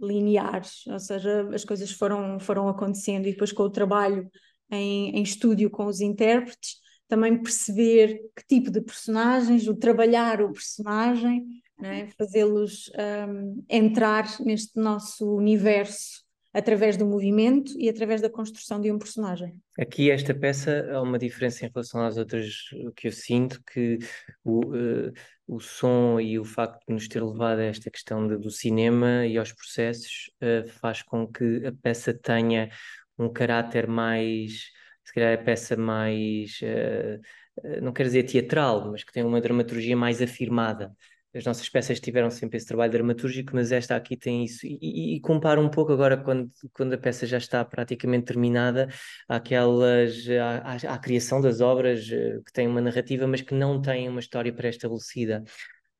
linear, 0.00 0.62
ou 0.86 0.98
seja, 0.98 1.48
as 1.54 1.64
coisas 1.64 1.90
foram, 1.90 2.38
foram 2.38 2.68
acontecendo 2.68 3.26
e 3.26 3.32
depois 3.32 3.52
com 3.52 3.62
o 3.62 3.70
trabalho 3.70 4.28
em, 4.70 5.16
em 5.16 5.22
estúdio 5.22 5.70
com 5.70 5.86
os 5.86 6.00
intérpretes, 6.00 6.76
também 7.08 7.40
perceber 7.40 8.20
que 8.36 8.46
tipo 8.46 8.70
de 8.70 8.80
personagens, 8.80 9.68
o 9.68 9.74
trabalhar 9.74 10.42
o 10.42 10.52
personagem, 10.52 11.46
né? 11.78 12.08
fazê-los 12.16 12.90
um, 13.28 13.64
entrar 13.68 14.26
neste 14.40 14.78
nosso 14.78 15.36
universo 15.36 16.23
através 16.54 16.96
do 16.96 17.04
movimento 17.04 17.72
e 17.76 17.88
através 17.88 18.20
da 18.20 18.30
construção 18.30 18.80
de 18.80 18.90
um 18.92 18.96
personagem. 18.98 19.60
Aqui 19.76 20.08
esta 20.08 20.32
peça 20.32 20.88
há 20.92 21.02
uma 21.02 21.18
diferença 21.18 21.66
em 21.66 21.68
relação 21.68 22.00
às 22.02 22.16
outras 22.16 22.54
que 22.94 23.08
eu 23.08 23.12
sinto 23.12 23.60
que 23.64 23.98
o, 24.44 24.60
uh, 24.60 25.12
o 25.48 25.58
som 25.58 26.20
e 26.20 26.38
o 26.38 26.44
facto 26.44 26.86
de 26.86 26.94
nos 26.94 27.08
ter 27.08 27.22
levado 27.22 27.58
a 27.58 27.64
esta 27.64 27.90
questão 27.90 28.28
de, 28.28 28.38
do 28.38 28.52
cinema 28.52 29.26
e 29.26 29.36
aos 29.36 29.52
processos 29.52 30.30
uh, 30.40 30.68
faz 30.68 31.02
com 31.02 31.26
que 31.26 31.66
a 31.66 31.72
peça 31.72 32.14
tenha 32.14 32.70
um 33.18 33.28
caráter 33.28 33.88
mais, 33.88 34.70
se 35.04 35.12
calhar 35.12 35.34
a 35.34 35.42
peça 35.42 35.76
mais, 35.76 36.60
uh, 36.62 37.82
não 37.82 37.92
quero 37.92 38.08
dizer 38.08 38.22
teatral, 38.22 38.92
mas 38.92 39.02
que 39.02 39.12
tem 39.12 39.24
uma 39.24 39.40
dramaturgia 39.40 39.96
mais 39.96 40.22
afirmada 40.22 40.94
as 41.34 41.44
nossas 41.44 41.68
peças 41.68 41.98
tiveram 41.98 42.30
sempre 42.30 42.56
esse 42.56 42.66
trabalho 42.66 42.92
dramatúrgico, 42.92 43.52
mas 43.54 43.72
esta 43.72 43.96
aqui 43.96 44.16
tem 44.16 44.44
isso. 44.44 44.66
E, 44.66 44.78
e, 44.80 45.16
e 45.16 45.20
compara 45.20 45.60
um 45.60 45.68
pouco 45.68 45.92
agora, 45.92 46.16
quando, 46.16 46.50
quando 46.72 46.92
a 46.92 46.98
peça 46.98 47.26
já 47.26 47.38
está 47.38 47.64
praticamente 47.64 48.26
terminada, 48.26 48.88
àquelas, 49.28 50.14
à, 50.30 50.58
à, 50.58 50.94
à 50.94 50.98
criação 50.98 51.40
das 51.40 51.60
obras 51.60 52.08
eh, 52.10 52.40
que 52.46 52.52
têm 52.52 52.68
uma 52.68 52.80
narrativa, 52.80 53.26
mas 53.26 53.40
que 53.40 53.54
não 53.54 53.80
têm 53.82 54.08
uma 54.08 54.20
história 54.20 54.52
pré-estabelecida. 54.52 55.42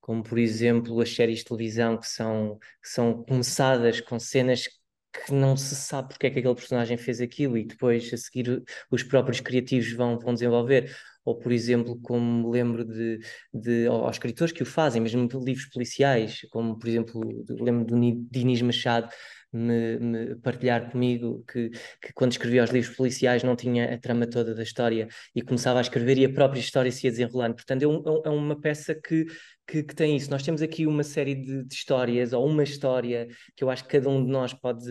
Como, 0.01 0.23
por 0.23 0.39
exemplo, 0.39 1.01
as 1.01 1.15
séries 1.15 1.39
de 1.39 1.47
televisão 1.47 1.97
que 1.99 2.07
são, 2.09 2.59
que 2.83 2.89
são 2.89 3.25
começadas 3.25 4.01
com 4.01 4.19
cenas 4.19 4.69
que 5.15 5.33
não 5.33 5.57
se 5.57 5.75
sabe 5.77 6.09
porque 6.09 6.27
é 6.27 6.31
que 6.31 6.39
aquele 6.41 6.55
personagem 6.55 6.97
fez 6.97 7.21
aquilo 7.21 7.57
e 7.57 7.65
depois 7.65 8.13
a 8.13 8.17
seguir 8.17 8.63
os 8.91 9.03
próprios 9.03 9.41
criativos 9.41 9.93
vão, 9.93 10.19
vão 10.19 10.35
desenvolver 10.35 10.95
ou 11.25 11.39
por 11.39 11.53
exemplo, 11.53 11.99
como 12.03 12.49
me 12.49 12.53
lembro 12.53 12.85
de, 12.85 13.19
de 13.53 13.87
aos 13.87 14.17
escritores 14.17 14.53
que 14.53 14.63
o 14.63 14.67
fazem, 14.67 15.01
mesmo 15.01 15.29
livros 15.43 15.67
policiais, 15.67 16.47
como 16.51 16.79
por 16.79 16.89
exemplo, 16.89 17.21
lembro 17.49 17.85
do 17.85 17.97
Dinis 18.31 18.63
Machado 18.63 19.09
me, 19.55 19.99
me, 19.99 20.37
partilhar 20.37 20.91
comigo 20.91 21.45
que, 21.47 21.71
que 21.71 22.13
quando 22.13 22.33
escrevia 22.33 22.65
os 22.65 22.71
livros 22.71 22.95
policiais 22.97 23.45
não 23.45 23.55
tinha 23.55 23.95
a 23.95 23.99
trama 23.99 24.27
toda 24.27 24.55
da 24.55 24.63
história 24.63 25.09
e 25.35 25.43
começava 25.43 25.79
a 25.79 25.83
escrever 25.83 26.19
e 26.19 26.25
a 26.25 26.33
própria 26.33 26.61
história 26.61 26.91
se 26.91 27.07
ia 27.07 27.11
desenrolando. 27.11 27.55
Portanto, 27.55 27.83
é, 27.83 27.87
um, 27.87 28.03
é, 28.25 28.29
é 28.29 28.31
uma 28.31 28.61
peça 28.61 28.95
que 28.95 29.25
que, 29.67 29.83
que, 29.83 29.95
tem 29.95 30.17
isso. 30.17 30.31
Nós 30.31 30.43
temos 30.43 30.63
aqui 30.63 30.87
uma 30.87 31.03
série 31.03 31.35
de, 31.35 31.65
de, 31.65 31.75
histórias, 31.75 32.33
ou 32.33 32.47
uma 32.47 32.63
história 32.63 33.29
que 33.57 33.65
eu 33.65 33.71
acho 33.71 33.85
que 33.85 33.91
cada 33.91 34.09
um 34.09 34.25
de 34.25 34.31
nós 34.31 34.53
pode 34.53 34.85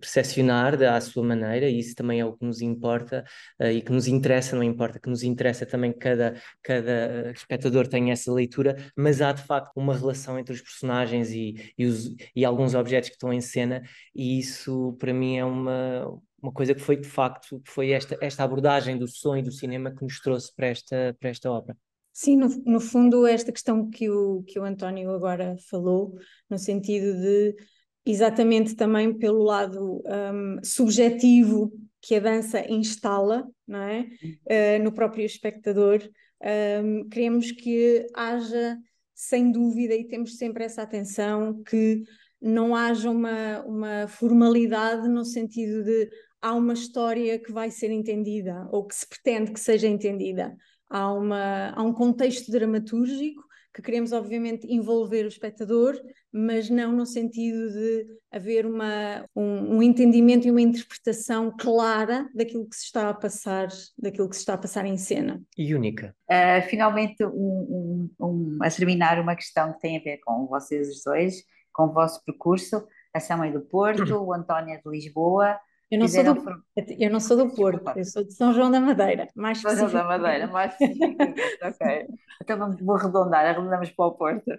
percepcionar 0.00 0.80
à 0.82 1.00
sua 1.00 1.24
maneira, 1.24 1.68
e 1.68 1.78
isso 1.78 1.94
também 1.94 2.20
é 2.20 2.24
o 2.24 2.32
que 2.36 2.44
nos 2.44 2.60
importa 2.60 3.24
uh, 3.60 3.66
e 3.66 3.82
que 3.82 3.92
nos 3.92 4.06
interessa, 4.06 4.56
não 4.56 4.62
importa, 4.62 5.00
que 5.00 5.08
nos 5.08 5.22
interessa 5.22 5.66
também 5.66 5.92
que 5.92 5.98
cada, 5.98 6.34
cada 6.62 7.30
espectador 7.32 7.88
tenha 7.88 8.12
essa 8.12 8.32
leitura, 8.32 8.76
mas 8.96 9.20
há 9.20 9.32
de 9.32 9.42
facto 9.42 9.72
uma 9.76 9.96
relação 9.96 10.38
entre 10.38 10.54
os 10.54 10.60
personagens 10.60 11.30
e, 11.30 11.72
e, 11.76 11.86
os, 11.86 12.14
e 12.34 12.44
alguns 12.44 12.74
objetos 12.74 13.08
que 13.10 13.16
estão 13.16 13.32
em 13.32 13.40
cena, 13.40 13.82
e 14.14 14.38
isso 14.38 14.96
para 14.98 15.12
mim 15.12 15.36
é 15.38 15.44
uma. 15.44 16.20
Uma 16.44 16.52
coisa 16.52 16.74
que 16.74 16.80
foi 16.82 16.98
de 16.98 17.08
facto, 17.08 17.62
foi 17.64 17.92
esta, 17.92 18.18
esta 18.20 18.44
abordagem 18.44 18.98
do 18.98 19.08
som 19.08 19.34
e 19.34 19.40
do 19.42 19.50
cinema 19.50 19.90
que 19.90 20.02
nos 20.02 20.20
trouxe 20.20 20.54
para 20.54 20.66
esta, 20.66 21.16
para 21.18 21.30
esta 21.30 21.50
obra. 21.50 21.74
Sim, 22.16 22.36
no, 22.36 22.48
no 22.64 22.80
fundo, 22.80 23.26
esta 23.26 23.50
questão 23.50 23.90
que 23.90 24.08
o, 24.08 24.44
que 24.44 24.56
o 24.56 24.62
António 24.62 25.10
agora 25.10 25.56
falou, 25.68 26.16
no 26.48 26.56
sentido 26.56 27.20
de 27.20 27.56
exatamente 28.06 28.76
também 28.76 29.12
pelo 29.12 29.42
lado 29.42 30.00
um, 30.06 30.62
subjetivo 30.62 31.72
que 32.00 32.14
a 32.14 32.20
dança 32.20 32.64
instala 32.70 33.44
não 33.66 33.82
é? 33.82 34.06
Uh, 34.46 34.84
no 34.84 34.92
próprio 34.92 35.24
espectador, 35.24 36.00
um, 36.84 37.08
queremos 37.08 37.50
que 37.50 38.06
haja, 38.14 38.78
sem 39.12 39.50
dúvida, 39.50 39.94
e 39.94 40.06
temos 40.06 40.36
sempre 40.36 40.64
essa 40.64 40.82
atenção, 40.82 41.62
que 41.64 42.02
não 42.40 42.76
haja 42.76 43.10
uma, 43.10 43.62
uma 43.62 44.06
formalidade 44.06 45.08
no 45.08 45.24
sentido 45.24 45.82
de 45.82 46.10
há 46.40 46.54
uma 46.54 46.74
história 46.74 47.38
que 47.38 47.50
vai 47.50 47.70
ser 47.70 47.90
entendida 47.90 48.68
ou 48.70 48.86
que 48.86 48.94
se 48.94 49.08
pretende 49.08 49.50
que 49.50 49.58
seja 49.58 49.88
entendida 49.88 50.54
há, 50.94 51.12
uma, 51.12 51.70
há 51.74 51.82
um 51.82 51.92
contexto 51.92 52.52
dramatúrgico 52.52 53.42
que 53.74 53.82
queremos, 53.82 54.12
obviamente, 54.12 54.72
envolver 54.72 55.24
o 55.24 55.28
espectador, 55.28 56.00
mas 56.32 56.70
não 56.70 56.92
no 56.92 57.04
sentido 57.04 57.72
de 57.72 58.06
haver 58.30 58.64
uma, 58.64 59.28
um, 59.34 59.78
um, 59.78 59.82
entendimento 59.82 60.46
e 60.46 60.50
uma 60.52 60.60
interpretação 60.60 61.52
clara 61.58 62.28
daquilo 62.32 62.68
que 62.68 62.76
se 62.76 62.84
está 62.84 63.10
a 63.10 63.14
passar, 63.14 63.66
daquilo 63.98 64.28
que 64.28 64.36
se 64.36 64.42
está 64.42 64.54
a 64.54 64.58
passar 64.58 64.86
em 64.86 64.96
cena. 64.96 65.42
E 65.58 65.74
única. 65.74 66.14
Uh, 66.30 66.62
finalmente, 66.68 67.24
um, 67.24 68.08
um, 68.20 68.58
a 68.62 68.70
terminar, 68.70 69.18
uma 69.18 69.34
questão 69.34 69.72
que 69.72 69.80
tem 69.80 69.96
a 69.96 70.00
ver 70.00 70.18
com 70.18 70.46
vocês 70.46 70.88
os 70.88 71.02
dois, 71.02 71.42
com 71.72 71.86
o 71.86 71.92
vosso 71.92 72.24
percurso. 72.24 72.86
A 73.12 73.18
São 73.18 73.42
é 73.42 73.50
do 73.50 73.60
Porto, 73.60 74.14
o 74.22 74.32
António 74.32 74.72
é 74.72 74.76
de 74.76 74.88
Lisboa. 74.88 75.58
Eu 75.90 75.98
não, 75.98 76.08
sou 76.08 76.24
do, 76.24 76.64
eu 76.98 77.10
não 77.10 77.20
sou 77.20 77.36
do 77.36 77.54
Porto, 77.54 77.96
eu 77.96 78.04
sou 78.04 78.24
de 78.24 78.32
São 78.32 78.52
João 78.52 78.70
da 78.70 78.80
Madeira, 78.80 79.28
mais 79.36 79.60
São 79.60 79.76
João 79.76 79.92
da 79.92 80.04
Madeira, 80.04 80.46
mais 80.46 80.74
ok. 80.74 82.06
Então 82.42 82.76
vou 82.76 82.96
arredondar, 82.96 83.44
arredondamos 83.44 83.90
para 83.90 84.06
o 84.06 84.12
Porto. 84.12 84.50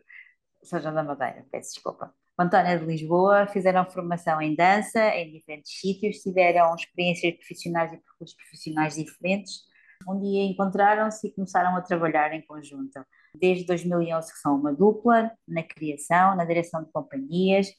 São 0.63 0.79
João 0.79 0.93
da 0.93 1.03
Madeira, 1.03 1.45
peço 1.51 1.73
desculpa. 1.73 2.13
O 2.37 2.41
António 2.41 2.67
é 2.67 2.77
de 2.77 2.85
Lisboa, 2.85 3.47
fizeram 3.47 3.85
formação 3.85 4.41
em 4.41 4.55
dança 4.55 4.99
em 5.15 5.31
diferentes 5.31 5.79
sítios, 5.79 6.17
tiveram 6.17 6.73
experiências 6.75 7.33
profissionais 7.35 7.93
e 7.93 7.97
percursos 7.97 8.35
profissionais 8.35 8.95
diferentes. 8.95 9.61
Um 10.07 10.19
dia 10.19 10.43
encontraram-se 10.43 11.27
e 11.27 11.31
começaram 11.31 11.75
a 11.75 11.81
trabalhar 11.81 12.33
em 12.33 12.41
conjunto. 12.45 12.99
Desde 13.33 13.65
2011 13.65 14.33
que 14.33 14.39
são 14.39 14.55
uma 14.55 14.73
dupla, 14.73 15.31
na 15.47 15.63
criação, 15.63 16.35
na 16.35 16.45
direção 16.45 16.83
de 16.83 16.91
companhias, 16.91 17.69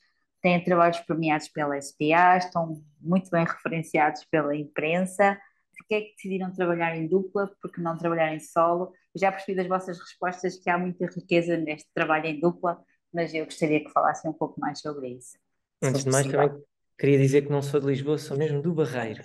têm 0.47 0.63
trabalhos 0.63 1.01
premiados 1.01 1.49
pela 1.49 1.77
SPA, 1.77 2.37
estão 2.39 2.81
muito 3.01 3.29
bem 3.31 3.45
referenciados 3.45 4.25
pela 4.31 4.55
imprensa. 4.55 5.37
Por 5.77 5.87
que 5.89 5.95
é 5.97 6.01
que 6.03 6.15
decidiram 6.15 6.53
trabalhar 6.53 6.97
em 6.97 7.09
dupla? 7.09 7.51
Porque 7.61 7.81
não 7.81 7.99
trabalhar 7.99 8.33
em 8.33 8.39
solo? 8.39 8.93
Eu 9.13 9.21
já 9.21 9.33
percebi 9.33 9.57
das 9.57 9.67
vossas 9.67 9.99
respostas 9.99 10.57
que 10.57 10.71
há 10.71 10.79
muita 10.79 11.07
riqueza 11.07 11.57
neste 11.57 11.89
trabalho 11.93 12.27
em 12.27 12.39
dupla, 12.39 12.79
mas 13.13 13.35
eu 13.35 13.45
gostaria 13.45 13.83
que 13.83 13.91
falassem 13.91 14.31
um 14.31 14.35
pouco 14.35 14.61
mais 14.61 14.79
sobre 14.79 15.09
isso. 15.09 15.37
Antes 15.83 16.05
de 16.05 16.11
mais, 16.11 16.25
também 16.29 16.63
queria 16.97 17.19
dizer 17.19 17.43
que 17.43 17.51
não 17.51 17.61
sou 17.61 17.81
de 17.81 17.87
Lisboa, 17.89 18.17
sou 18.17 18.39
mesmo 18.39 18.63
do 18.63 18.73
Barreiro. 18.73 19.25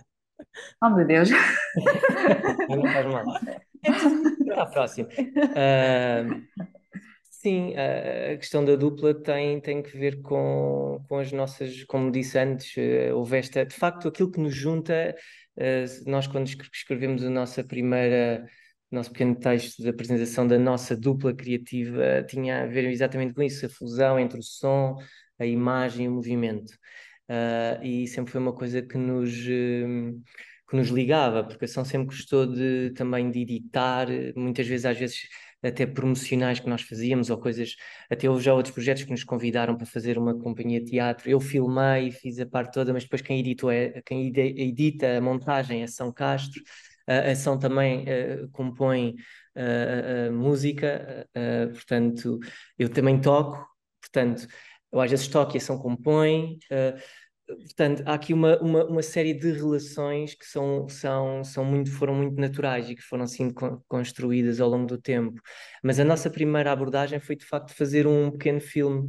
Oh, 0.83 0.89
meu 0.89 1.05
Deus! 1.05 1.29
não 2.67 2.81
faz 2.81 3.05
mal. 3.05 3.23
Até 3.35 4.59
à 4.59 4.65
próxima. 4.65 5.07
Uh, 5.07 6.41
Sim, 7.41 7.73
a 7.75 8.37
questão 8.37 8.63
da 8.63 8.75
dupla 8.75 9.15
tem, 9.15 9.59
tem 9.59 9.81
que 9.81 9.97
ver 9.97 10.21
com, 10.21 11.03
com 11.09 11.17
as 11.17 11.31
nossas, 11.31 11.83
como 11.85 12.11
disse 12.11 12.37
antes, 12.37 12.77
uh, 12.77 13.15
houve 13.15 13.35
esta, 13.37 13.65
de 13.65 13.73
facto, 13.73 14.07
aquilo 14.07 14.31
que 14.31 14.39
nos 14.39 14.53
junta, 14.53 15.15
uh, 15.57 16.09
nós 16.09 16.27
quando 16.27 16.45
escrevemos 16.45 17.25
a 17.25 17.31
nossa 17.31 17.63
primeira, 17.63 18.45
nosso 18.91 19.11
pequeno 19.11 19.33
texto 19.35 19.81
de 19.81 19.89
apresentação 19.89 20.45
da 20.45 20.59
nossa 20.59 20.95
dupla 20.95 21.33
criativa, 21.33 22.23
tinha 22.29 22.61
a 22.61 22.67
ver 22.67 22.85
exatamente 22.91 23.33
com 23.33 23.41
isso, 23.41 23.65
a 23.65 23.69
fusão 23.69 24.19
entre 24.19 24.37
o 24.37 24.43
som, 24.43 24.97
a 25.39 25.45
imagem 25.45 26.05
e 26.05 26.09
o 26.09 26.11
movimento. 26.11 26.71
Uh, 27.27 27.83
e 27.83 28.07
sempre 28.07 28.31
foi 28.33 28.39
uma 28.39 28.53
coisa 28.53 28.83
que 28.83 28.99
nos, 28.99 29.31
que 29.33 30.75
nos 30.75 30.89
ligava, 30.89 31.43
porque 31.43 31.65
a 31.65 31.67
São 31.67 31.83
sempre 31.83 32.05
gostou 32.05 32.45
de, 32.45 32.91
também 32.95 33.31
de 33.31 33.39
editar, 33.41 34.07
muitas 34.35 34.67
vezes, 34.67 34.85
às 34.85 34.97
vezes 34.99 35.27
até 35.63 35.85
promocionais 35.85 36.59
que 36.59 36.69
nós 36.69 36.81
fazíamos, 36.81 37.29
ou 37.29 37.37
coisas, 37.37 37.75
até 38.09 38.29
houve 38.29 38.43
já 38.43 38.53
outros 38.53 38.73
projetos 38.73 39.03
que 39.03 39.11
nos 39.11 39.23
convidaram 39.23 39.75
para 39.75 39.85
fazer 39.85 40.17
uma 40.17 40.37
companhia 40.37 40.79
de 40.79 40.91
teatro. 40.91 41.29
Eu 41.29 41.39
filmei, 41.39 42.11
fiz 42.11 42.39
a 42.39 42.45
parte 42.45 42.73
toda, 42.73 42.93
mas 42.93 43.03
depois 43.03 43.21
quem 43.21 43.39
editou 43.39 43.71
é 43.71 44.01
quem 44.05 44.27
edita 44.35 45.17
a 45.17 45.21
montagem 45.21 45.83
é 45.83 45.87
São 45.87 46.11
Castro. 46.11 46.61
A 47.07 47.35
São 47.35 47.57
também 47.57 48.03
uh, 48.03 48.49
compõe 48.51 49.15
uh, 49.55 50.31
música, 50.31 51.27
uh, 51.35 51.71
portanto, 51.73 52.39
eu 52.77 52.87
também 52.89 53.19
toco, 53.19 53.65
portanto, 53.99 54.47
eu 54.91 54.99
às 55.01 55.09
vezes 55.09 55.27
toco 55.27 55.55
e 55.55 55.57
a 55.57 55.61
São 55.61 55.77
compõe. 55.77 56.57
Portanto, 57.57 58.03
há 58.05 58.13
aqui 58.13 58.33
uma, 58.33 58.57
uma, 58.59 58.85
uma, 58.85 59.01
série 59.01 59.33
de 59.33 59.51
relações 59.51 60.33
que 60.33 60.45
são, 60.45 60.87
são, 60.89 61.43
são 61.43 61.65
muito, 61.65 61.91
foram 61.91 62.15
muito 62.15 62.39
naturais 62.39 62.89
e 62.89 62.95
que 62.95 63.01
foram 63.01 63.27
sendo 63.27 63.53
construídas 63.87 64.59
ao 64.59 64.69
longo 64.69 64.87
do 64.87 64.97
tempo. 64.97 65.41
Mas 65.83 65.99
a 65.99 66.03
nossa 66.03 66.29
primeira 66.29 66.71
abordagem 66.71 67.19
foi 67.19 67.35
de 67.35 67.45
facto 67.45 67.73
fazer 67.73 68.07
um 68.07 68.31
pequeno 68.31 68.61
filme 68.61 69.07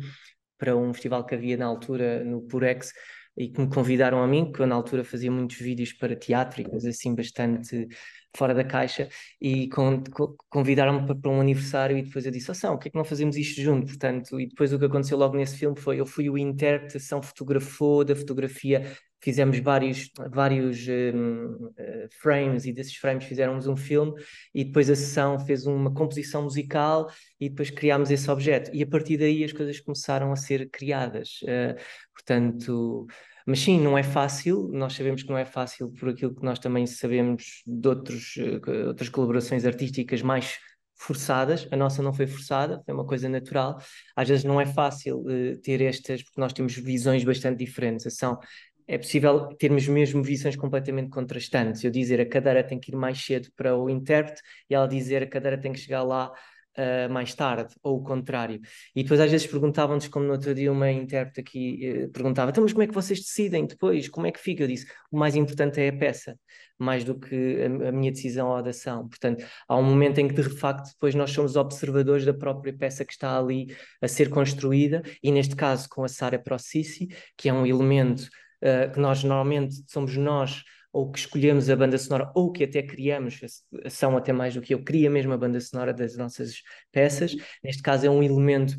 para 0.59 0.77
um 0.77 0.93
festival 0.95 1.25
que 1.27 1.35
havia 1.35 1.57
na 1.57 1.67
altura 1.67 2.25
no 2.25 2.43
Purex 2.43 2.93
e 3.37 3.49
que 3.49 3.61
me 3.61 3.69
convidaram 3.69 4.23
a 4.23 4.27
mim, 4.27 4.53
que 4.53 4.61
eu 4.61 4.67
na 4.67 4.75
altura 4.75 5.05
fazia 5.05 5.31
muitos 5.31 5.57
vídeos 5.57 5.93
para 5.93 6.15
teátricos, 6.15 6.85
assim, 6.85 7.15
bastante 7.15 7.89
fora 8.35 8.55
da 8.55 8.65
caixa, 8.65 9.09
e 9.41 9.69
con 9.69 10.03
convidaram-me 10.49 11.07
para, 11.21 11.31
um 11.31 11.41
aniversário 11.41 11.97
e 11.97 12.03
depois 12.03 12.25
eu 12.25 12.33
disse, 12.33 12.51
ação, 12.51 12.73
oh, 12.73 12.77
o 12.77 12.79
que 12.79 12.89
é 12.89 12.91
que 12.91 12.97
não 12.97 13.05
fazemos 13.05 13.37
isto 13.37 13.61
junto? 13.61 13.87
Portanto, 13.87 14.41
e 14.41 14.47
depois 14.47 14.73
o 14.73 14.79
que 14.79 14.85
aconteceu 14.85 15.19
logo 15.19 15.37
nesse 15.37 15.57
filme 15.57 15.79
foi, 15.79 16.01
eu 16.01 16.07
fui 16.07 16.29
o 16.31 16.39
intérprete, 16.39 16.95
sessão 16.95 17.23
fotografou 17.23 18.05
da 18.05 18.17
fotografia, 18.17 18.97
fizemos 19.23 19.59
vários, 19.61 20.11
vários 20.31 20.87
um, 20.89 21.47
uh, 21.47 21.75
eh, 21.79 22.09
frames 22.21 22.67
e 22.67 22.73
desses 22.73 22.97
frames 22.97 23.25
fizemos 23.25 23.69
um 23.69 23.77
filme 23.77 24.13
e 24.53 24.65
depois 24.65 24.91
a 24.91 24.97
sessão 24.97 25.39
fez 25.39 25.65
uma 25.65 25.95
composição 25.95 26.43
musical 26.43 27.09
e 27.39 27.49
depois 27.49 27.71
criámos 27.71 28.11
esse 28.11 28.29
objeto 28.29 28.71
e 28.75 28.83
a 28.83 28.87
partir 28.87 29.17
daí 29.17 29.45
as 29.45 29.53
coisas 29.53 29.79
começaram 29.79 30.33
a 30.33 30.37
ser 30.37 30.69
criadas. 30.71 31.41
Uh, 31.43 31.81
portanto, 32.13 33.07
mas 33.47 33.61
sim, 33.61 33.81
não 33.81 33.97
é 33.97 34.03
fácil, 34.03 34.69
nós 34.73 34.95
sabemos 34.95 35.23
que 35.23 35.29
não 35.29 35.39
é 35.39 35.45
fácil 35.45 35.91
por 35.91 36.09
aquilo 36.11 36.35
que 36.35 36.45
nós 36.45 36.59
também 36.59 36.87
sabemos 36.87 37.63
de 37.67 37.89
outros, 37.89 38.37
uh, 38.37 38.89
outras 38.89 39.09
colaborações 39.09 39.65
artísticas 39.65 40.23
mais 40.23 40.59
forçadas, 40.95 41.67
a 41.71 41.77
nossa 41.77 42.03
não 42.03 42.13
foi 42.13 42.27
forçada, 42.27 42.81
foi 42.85 42.95
uma 42.95 43.07
coisa 43.07 43.29
natural. 43.29 43.79
Às 44.15 44.29
vezes 44.29 44.45
não 44.45 44.61
é 44.61 44.67
fácil 44.67 45.21
uh, 45.21 45.57
ter 45.63 45.81
estas, 45.83 46.23
porque 46.23 46.41
nós 46.41 46.53
temos 46.53 46.75
visões 46.75 47.25
bastante 47.25 47.59
diferentes. 47.65 48.07
Ação 48.07 48.39
é 48.87 48.99
possível 48.99 49.49
termos 49.59 49.87
mesmo 49.89 50.23
visões 50.23 50.57
completamente 50.57 51.11
contrastantes. 51.11 51.83
Eu 51.83 51.91
dizer 51.91 52.21
a 52.21 52.29
cadeira 52.29 52.63
tem 52.63 52.79
que 52.79 52.93
ir 52.93 52.97
mais 52.97 53.25
cedo 53.25 53.49
para 53.57 53.77
o 53.77 53.89
intérprete 53.89 54.43
e 54.69 54.75
ela 54.75 54.87
dizer 54.87 55.23
a 55.23 55.27
cadeira 55.27 55.59
tem 55.59 55.73
que 55.73 55.79
chegar 55.79 56.03
lá 56.03 56.33
uh, 56.79 57.13
mais 57.13 57.35
tarde, 57.35 57.75
ou 57.83 57.99
o 57.99 58.03
contrário. 58.03 58.61
E 58.95 59.03
depois 59.03 59.21
às 59.21 59.31
vezes 59.31 59.47
perguntavam-nos, 59.47 60.09
como 60.09 60.27
no 60.27 60.33
outro 60.33 60.55
dia 60.55 60.71
uma 60.71 60.91
intérprete 60.91 61.41
aqui 61.41 62.05
uh, 62.07 62.11
perguntava, 62.11 62.51
então 62.51 62.63
mas 62.63 62.73
como 62.73 62.83
é 62.83 62.87
que 62.87 62.95
vocês 62.95 63.21
decidem 63.21 63.67
depois? 63.67 64.09
Como 64.09 64.27
é 64.27 64.33
que 64.33 64.41
fica? 64.41 64.63
Eu 64.63 64.69
disse, 64.69 64.87
o 65.11 65.19
mais 65.19 65.35
importante 65.37 65.81
é 65.81 65.89
a 65.89 65.93
peça, 65.93 66.39
mais 66.79 67.05
do 67.05 67.19
que 67.19 67.63
a, 67.63 67.89
a 67.89 67.93
minha 67.93 68.11
decisão 68.11 68.49
ou 68.49 68.57
a 68.57 68.61
ação. 68.61 69.09
Portanto, 69.09 69.45
há 69.69 69.77
um 69.77 69.83
momento 69.83 70.19
em 70.19 70.29
que 70.29 70.35
de 70.35 70.43
facto 70.43 70.91
depois 70.93 71.15
nós 71.15 71.31
somos 71.31 71.57
observadores 71.57 72.25
da 72.25 72.35
própria 72.35 72.73
peça 72.73 73.05
que 73.05 73.13
está 73.13 73.39
ali 73.39 73.75
a 74.01 74.09
ser 74.09 74.29
construída, 74.29 75.03
e 75.23 75.31
neste 75.31 75.57
caso 75.57 75.89
com 75.89 76.05
a 76.05 76.09
Sara 76.09 76.39
Processi, 76.39 77.09
que 77.37 77.49
é 77.49 77.53
um 77.53 77.67
elemento 77.67 78.29
uh, 78.63 78.93
que 78.93 78.99
nós 78.99 79.23
normalmente 79.23 79.75
somos 79.87 80.17
nós 80.17 80.63
ou 80.93 81.11
que 81.11 81.19
escolhemos 81.19 81.71
a 81.71 81.77
banda 81.77 81.97
sonora, 81.97 82.31
ou 82.35 82.53
que 82.53 82.65
até 82.65 82.83
criamos, 82.83 83.41
são 83.89 84.17
até 84.17 84.33
mais 84.33 84.55
do 84.55 84.61
que 84.61 84.75
eu, 84.75 84.85
cria 84.85 85.11
mesmo 85.11 85.33
a 85.33 85.39
banda 85.39 85.59
sonora 85.61 85.95
das 85.95 86.17
nossas 86.17 86.63
peças. 86.93 87.35
Neste 87.65 87.83
caso 87.83 88.07
é 88.07 88.11
um 88.11 88.23
elemento, 88.23 88.75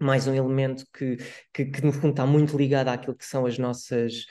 mais 0.00 0.26
um 0.26 0.34
elemento 0.34 0.86
que, 0.92 1.18
que, 1.52 1.66
que 1.66 1.84
no 1.84 1.92
fundo 1.92 2.10
está 2.10 2.26
muito 2.26 2.56
ligado 2.56 2.88
àquilo 2.88 3.14
que 3.14 3.26
são 3.26 3.44
as 3.44 3.58
nossas, 3.58 4.24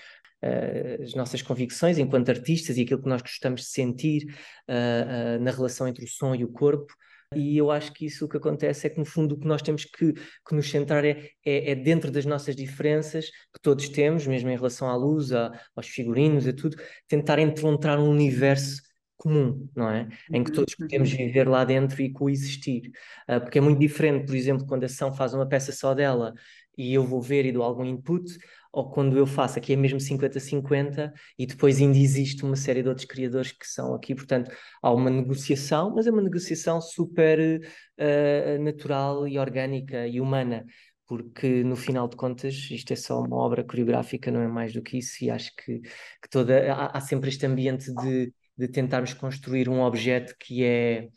uh, 0.43 1.03
as 1.03 1.13
nossas 1.13 1.41
convicções 1.41 1.99
enquanto 1.99 2.29
artistas 2.29 2.77
e 2.77 2.81
aquilo 2.81 3.01
que 3.01 3.09
nós 3.09 3.21
gostamos 3.21 3.61
de 3.61 3.67
sentir 3.67 4.23
uh, 4.67 5.37
uh, 5.37 5.43
na 5.43 5.51
relação 5.51 5.87
entre 5.87 6.03
o 6.03 6.07
som 6.07 6.33
e 6.33 6.43
o 6.43 6.51
corpo. 6.51 6.93
E 7.35 7.57
eu 7.57 7.71
acho 7.71 7.91
que 7.93 8.05
isso 8.05 8.25
o 8.25 8.29
que 8.29 8.37
acontece 8.37 8.87
é 8.87 8.89
que, 8.89 8.99
no 8.99 9.05
fundo, 9.05 9.35
o 9.35 9.39
que 9.39 9.47
nós 9.47 9.61
temos 9.61 9.85
que, 9.85 10.13
que 10.13 10.55
nos 10.55 10.69
centrar 10.69 11.03
é, 11.05 11.29
é, 11.45 11.71
é, 11.71 11.75
dentro 11.75 12.11
das 12.11 12.25
nossas 12.25 12.55
diferenças 12.55 13.25
que 13.53 13.61
todos 13.61 13.89
temos, 13.89 14.25
mesmo 14.27 14.49
em 14.49 14.55
relação 14.55 14.89
à 14.89 14.95
luz, 14.95 15.31
a, 15.31 15.51
aos 15.75 15.87
figurinos, 15.87 16.47
a 16.47 16.53
tudo, 16.53 16.77
tentar 17.07 17.39
encontrar 17.39 17.99
um 17.99 18.09
universo 18.09 18.81
comum, 19.17 19.69
não 19.75 19.89
é? 19.89 20.09
Em 20.31 20.43
que 20.43 20.51
todos 20.51 20.75
podemos 20.75 21.11
uhum. 21.11 21.17
viver 21.17 21.47
lá 21.47 21.63
dentro 21.63 22.01
e 22.01 22.11
coexistir. 22.11 22.91
Uh, 23.29 23.39
porque 23.39 23.57
é 23.57 23.61
muito 23.61 23.79
diferente, 23.79 24.25
por 24.25 24.35
exemplo, 24.35 24.65
quando 24.65 24.83
a 24.83 24.87
ação 24.87 25.13
faz 25.13 25.33
uma 25.33 25.47
peça 25.47 25.71
só 25.71 25.93
dela 25.93 26.33
e 26.77 26.93
eu 26.93 27.05
vou 27.05 27.21
ver 27.21 27.45
e 27.45 27.51
dou 27.51 27.63
algum 27.63 27.85
input, 27.85 28.25
ou 28.73 28.89
quando 28.89 29.15
eu 29.15 29.27
faço 29.27 29.59
aqui 29.59 29.71
é 29.73 29.75
mesmo 29.75 29.99
50-50 29.99 31.13
e 31.37 31.45
depois 31.45 31.79
ainda 31.79 31.97
existe 31.97 32.43
uma 32.43 32.55
série 32.55 32.81
de 32.81 32.89
outros 32.89 33.05
criadores 33.05 33.51
que 33.51 33.67
são 33.67 33.93
aqui, 33.93 34.15
portanto 34.15 34.51
há 34.81 34.91
uma 34.91 35.11
negociação, 35.11 35.93
mas 35.95 36.07
é 36.07 36.11
uma 36.11 36.23
negociação 36.23 36.81
super 36.81 37.61
uh, 37.99 38.63
natural 38.63 39.27
e 39.27 39.37
orgânica 39.37 40.07
e 40.07 40.19
humana, 40.19 40.65
porque 41.07 41.63
no 41.63 41.75
final 41.75 42.07
de 42.07 42.15
contas 42.15 42.55
isto 42.71 42.91
é 42.91 42.95
só 42.95 43.21
uma 43.21 43.37
obra 43.37 43.63
coreográfica, 43.63 44.31
não 44.31 44.41
é 44.41 44.47
mais 44.47 44.73
do 44.73 44.81
que 44.81 44.97
isso, 44.97 45.23
e 45.23 45.29
acho 45.29 45.55
que, 45.55 45.79
que 45.79 46.29
toda, 46.31 46.73
há, 46.73 46.97
há 46.97 46.99
sempre 46.99 47.29
este 47.29 47.45
ambiente 47.45 47.93
de, 47.93 48.33
de 48.57 48.67
tentarmos 48.67 49.13
construir 49.13 49.69
um 49.69 49.81
objeto 49.81 50.33
que 50.39 50.63
é 50.63 51.09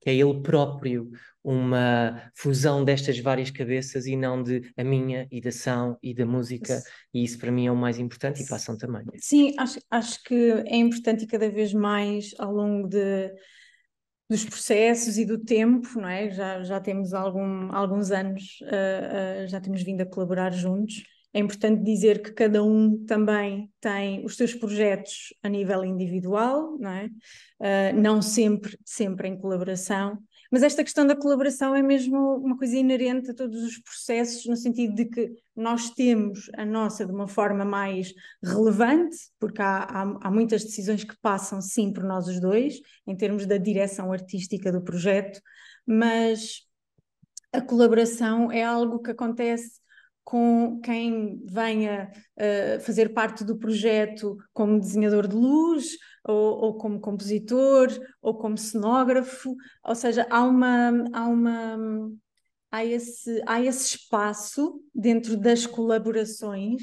que 0.00 0.10
é 0.10 0.14
ele 0.14 0.40
próprio 0.40 1.10
uma 1.42 2.30
fusão 2.34 2.84
destas 2.84 3.18
várias 3.18 3.50
cabeças 3.50 4.06
e 4.06 4.16
não 4.16 4.42
de 4.42 4.70
a 4.76 4.84
minha 4.84 5.26
e 5.30 5.40
da 5.40 5.48
ação 5.48 5.96
e 6.02 6.12
da 6.12 6.26
música, 6.26 6.82
e 7.14 7.24
isso 7.24 7.38
para 7.38 7.50
mim 7.50 7.66
é 7.66 7.72
o 7.72 7.76
mais 7.76 7.98
importante 7.98 8.42
e 8.42 8.54
ação 8.54 8.76
também. 8.76 9.04
Sim, 9.16 9.54
acho, 9.58 9.80
acho 9.90 10.22
que 10.24 10.34
é 10.34 10.76
importante 10.76 11.24
e 11.24 11.26
cada 11.26 11.48
vez 11.50 11.72
mais 11.72 12.34
ao 12.38 12.52
longo 12.52 12.88
de, 12.88 13.32
dos 14.28 14.44
processos 14.44 15.16
e 15.16 15.24
do 15.24 15.38
tempo, 15.38 15.88
não 15.98 16.08
é? 16.08 16.30
Já, 16.30 16.62
já 16.62 16.80
temos 16.80 17.14
algum, 17.14 17.72
alguns 17.72 18.10
anos, 18.10 18.58
uh, 18.62 19.44
uh, 19.44 19.48
já 19.48 19.60
temos 19.60 19.82
vindo 19.82 20.02
a 20.02 20.06
colaborar 20.06 20.50
juntos. 20.50 21.02
É 21.32 21.40
importante 21.40 21.82
dizer 21.84 22.22
que 22.22 22.32
cada 22.32 22.62
um 22.64 23.04
também 23.04 23.70
tem 23.80 24.24
os 24.24 24.36
seus 24.36 24.54
projetos 24.54 25.34
a 25.42 25.48
nível 25.48 25.84
individual, 25.84 26.76
não 26.78 26.90
é? 26.90 27.06
Uh, 27.60 28.00
não 28.00 28.22
sempre, 28.22 28.78
sempre 28.84 29.28
em 29.28 29.38
colaboração, 29.38 30.18
mas 30.50 30.62
esta 30.62 30.82
questão 30.82 31.06
da 31.06 31.14
colaboração 31.14 31.74
é 31.74 31.82
mesmo 31.82 32.36
uma 32.36 32.56
coisa 32.56 32.76
inerente 32.76 33.30
a 33.30 33.34
todos 33.34 33.62
os 33.62 33.78
processos, 33.78 34.46
no 34.46 34.56
sentido 34.56 34.94
de 34.94 35.04
que 35.04 35.30
nós 35.54 35.90
temos 35.90 36.50
a 36.56 36.64
nossa 36.64 37.04
de 37.04 37.12
uma 37.12 37.28
forma 37.28 37.64
mais 37.64 38.14
relevante, 38.42 39.16
porque 39.38 39.60
há, 39.60 39.82
há, 39.82 40.18
há 40.22 40.30
muitas 40.30 40.64
decisões 40.64 41.04
que 41.04 41.16
passam 41.20 41.60
sim 41.60 41.92
por 41.92 42.02
nós 42.02 42.26
os 42.26 42.40
dois, 42.40 42.80
em 43.06 43.14
termos 43.14 43.44
da 43.44 43.58
direção 43.58 44.10
artística 44.10 44.72
do 44.72 44.82
projeto, 44.82 45.38
mas 45.86 46.62
a 47.52 47.60
colaboração 47.60 48.50
é 48.50 48.62
algo 48.62 49.00
que 49.00 49.10
acontece 49.10 49.80
com 50.28 50.78
quem 50.82 51.42
venha 51.46 52.12
uh, 52.36 52.80
fazer 52.80 53.14
parte 53.14 53.42
do 53.42 53.56
projeto 53.56 54.36
como 54.52 54.78
desenhador 54.78 55.26
de 55.26 55.34
luz, 55.34 55.96
ou, 56.22 56.64
ou, 56.64 56.74
como 56.76 57.00
compositor, 57.00 57.88
ou 58.20 58.36
como 58.36 58.58
cenógrafo, 58.58 59.56
ou 59.82 59.94
seja, 59.94 60.26
há 60.28 60.44
uma. 60.44 60.90
Há 61.14 61.26
uma 61.26 61.78
há 62.70 62.84
esse, 62.84 63.42
há 63.46 63.62
esse 63.62 63.96
espaço 63.96 64.82
dentro 64.94 65.34
das 65.34 65.66
colaborações 65.66 66.82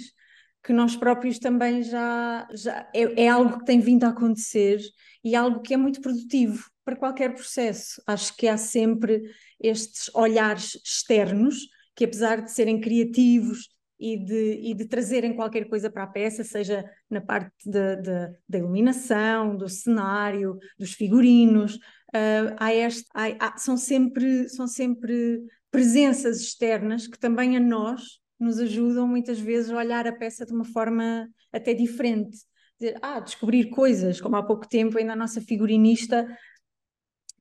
que 0.64 0.74
nós 0.74 0.96
próprios 0.96 1.38
também 1.38 1.84
já, 1.84 2.48
já 2.52 2.90
é, 2.96 3.26
é 3.26 3.30
algo 3.30 3.60
que 3.60 3.66
tem 3.66 3.80
vindo 3.80 4.06
a 4.06 4.10
acontecer 4.10 4.80
e 5.24 5.36
algo 5.36 5.62
que 5.62 5.76
é 5.76 5.78
muito 5.78 6.02
produtivo 6.02 6.68
para 6.84 6.96
qualquer 6.96 7.36
processo. 7.36 8.02
Acho 8.08 8.36
que 8.36 8.48
há 8.48 8.58
sempre 8.58 9.22
estes 9.62 10.10
olhares 10.16 10.82
externos 10.84 11.75
que 11.96 12.06
apesar 12.06 12.42
de 12.42 12.52
serem 12.52 12.80
criativos 12.80 13.70
e 14.00 14.18
de, 14.18 14.60
e 14.62 14.74
de 14.74 14.86
trazerem 14.86 15.34
qualquer 15.34 15.66
coisa 15.70 15.90
para 15.90 16.04
a 16.04 16.08
peça, 16.08 16.44
seja 16.44 16.84
na 17.10 17.22
parte 17.22 17.52
de, 17.66 17.96
de, 17.98 18.38
da 18.48 18.58
iluminação, 18.58 19.56
do 19.56 19.70
cenário, 19.70 20.58
dos 20.78 20.94
figurinos, 20.94 21.76
uh, 21.76 22.56
há 22.58 22.74
este, 22.74 23.06
há, 23.14 23.28
há, 23.40 23.58
são, 23.58 23.78
sempre, 23.78 24.50
são 24.50 24.68
sempre 24.68 25.42
presenças 25.72 26.42
externas 26.42 27.08
que 27.08 27.18
também 27.18 27.56
a 27.56 27.60
nós 27.60 28.20
nos 28.40 28.60
ajudam 28.60 29.08
muitas 29.08 29.40
vezes 29.40 29.72
a 29.72 29.78
olhar 29.78 30.06
a 30.06 30.12
peça 30.12 30.46
de 30.46 30.54
uma 30.54 30.66
forma 30.66 31.28
até 31.52 31.74
diferente. 31.74 32.38
Dizer, 32.78 32.98
ah, 33.02 33.22
descobrir 33.22 33.70
coisas, 33.70 34.20
como 34.20 34.36
há 34.36 34.44
pouco 34.44 34.68
tempo 34.68 34.98
ainda 34.98 35.14
a 35.14 35.16
nossa 35.16 35.40
figurinista 35.40 36.28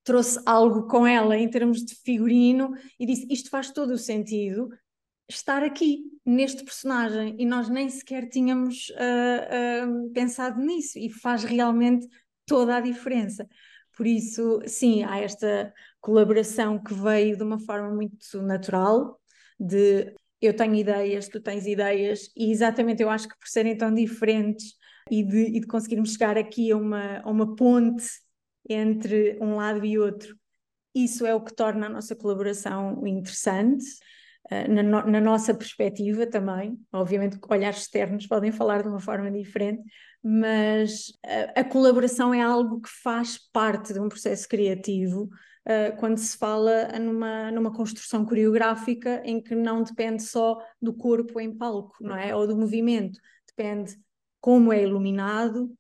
trouxe 0.05 0.39
algo 0.47 0.87
com 0.87 1.07
ela 1.07 1.37
em 1.37 1.49
termos 1.49 1.85
de 1.85 1.95
figurino 1.97 2.75
e 3.01 3.07
disse: 3.07 3.27
Isto 3.31 3.51
faz 3.51 3.71
todo 3.71 3.95
o 3.95 3.99
sentido 3.99 4.69
estar 5.29 5.63
aqui 5.63 6.05
neste 6.25 6.63
personagem 6.63 7.35
e 7.39 7.47
nós 7.47 7.69
nem 7.69 7.89
sequer 7.89 8.29
tínhamos 8.29 8.91
uh, 8.91 9.89
uh, 9.89 10.11
pensado 10.13 10.61
nisso 10.61 10.99
e 10.99 11.11
faz 11.11 11.45
realmente 11.45 12.07
toda 12.47 12.77
a 12.77 12.81
diferença. 12.81 13.49
Por 13.97 14.07
isso, 14.07 14.61
sim, 14.67 15.03
há 15.05 15.19
esta 15.21 15.73
colaboração 16.01 16.83
que 16.83 16.93
veio 16.93 17.37
de 17.37 17.43
uma 17.43 17.59
forma 17.59 17.91
muito 17.91 18.43
natural, 18.43 19.19
de 19.59 20.13
eu 20.41 20.55
tenho 20.55 20.75
ideias, 20.75 21.29
tu 21.29 21.41
tens 21.41 21.67
ideias, 21.67 22.31
e 22.37 22.51
exatamente 22.51 23.03
eu 23.03 23.09
acho 23.09 23.29
que 23.29 23.39
por 23.39 23.49
serem 23.49 23.77
tão 23.77 23.95
diferentes 23.95 24.75
e 25.11 25.23
de, 25.23 25.57
e 25.57 25.61
de 25.61 25.67
conseguirmos 25.67 26.13
chegar 26.13 26.37
aqui 26.37 26.71
a 26.71 26.77
uma, 26.77 27.19
a 27.21 27.31
uma 27.31 27.55
ponte 27.55 28.05
entre 28.69 29.39
um 29.41 29.57
lado 29.57 29.85
e 29.85 29.99
outro. 29.99 30.37
Isso 30.95 31.27
é 31.27 31.35
o 31.35 31.41
que 31.41 31.55
torna 31.55 31.87
a 31.87 31.91
nossa 31.91 32.15
colaboração 32.15 33.07
interessante. 33.07 33.85
uh, 34.51 34.71
na, 34.73 34.83
no, 34.83 35.11
na, 35.11 35.21
nossa 35.21 35.55
perspectiva 35.55 36.27
também. 36.27 36.79
Obviamente, 36.93 37.39
olhares 37.49 37.81
externos 37.81 38.27
podem 38.27 38.53
falar 38.53 38.83
de 38.83 38.89
uma 38.89 39.01
forma 39.01 39.31
diferente, 39.31 39.83
mas 40.23 41.13
a, 41.25 41.61
a 41.61 41.65
colaboração 41.65 42.33
é 42.33 42.41
algo 42.43 42.81
que 42.81 42.91
faz 43.03 43.39
parte 43.53 43.93
de 43.93 44.01
um 44.01 44.09
processo 44.09 44.49
criativo. 44.49 45.29
Uh, 45.67 45.97
quando 45.99 46.19
se 46.19 46.37
fala 46.37 46.89
numa, 46.99 47.51
numa 47.51 47.73
construção 47.73 48.25
coreográfica 48.27 49.23
em 49.25 49.41
que 49.43 49.55
não 49.55 49.83
depende 49.83 50.23
só 50.23 50.59
do 50.81 50.93
corpo 50.93 51.41
em 51.41 51.57
palco, 51.57 51.97
não 52.01 52.15
é? 52.15 52.37
Ou 52.37 52.47
do 52.47 52.55
movimento, 52.57 53.19
depende 53.47 53.97
como 54.43 54.75
é 54.75 54.83
iluminado, 54.83 55.75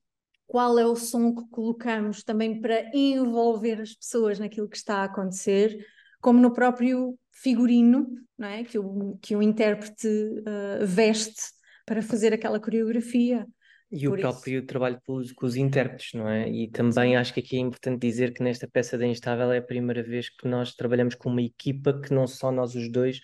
qual 0.46 0.78
é 0.78 0.87
o 0.87 0.96
som 0.96 1.35
que 1.35 1.48
colocamos 1.50 2.22
também 2.22 2.61
para 2.61 2.90
envolver 2.94 3.80
as 3.80 3.94
pessoas 3.94 4.38
naquilo 4.38 4.68
que 4.68 4.76
está 4.76 4.98
a 4.98 5.04
acontecer, 5.04 5.76
como 6.20 6.40
no 6.40 6.52
próprio 6.52 7.18
figurino 7.33 8.07
não 8.38 8.48
é? 8.48 8.64
que, 8.64 8.78
o, 8.78 9.18
que 9.20 9.35
o 9.35 9.42
intérprete 9.42 10.07
uh, 10.07 10.85
veste 10.87 11.42
para 11.87 12.02
fazer 12.02 12.33
aquela 12.33 12.61
coreografia. 12.61 13.46
E 13.90 14.09
Por 14.09 14.18
o 14.18 14.20
próprio 14.22 14.59
isso. 14.59 14.66
trabalho 14.66 15.00
com 15.07 15.14
os, 15.14 15.33
com 15.33 15.46
os, 15.46 15.57
intérpretes, 15.57 16.14
não 16.14 16.28
é? 16.28 16.48
E 16.50 16.68
também 16.68 17.16
acho 17.16 17.33
que 17.33 17.40
aqui 17.40 17.57
é 17.57 17.61
importante 17.61 18.00
dizer 18.00 18.33
que 18.33 18.42
nesta 18.42 18.66
peça 18.66 18.98
da 18.98 19.07
Instável 19.07 19.52
é 19.52 19.59
a 19.59 19.62
primeira 19.62 20.02
vez 20.02 20.28
que 20.28 20.48
nós 20.48 20.74
trabalhamos 20.74 21.14
com 21.14 21.28
uma 21.28 21.42
equipa 21.42 22.00
que 22.00 22.12
não 22.12 22.26
só 22.26 22.50
nós 22.50 22.74
os 22.74 22.90
dois, 22.90 23.20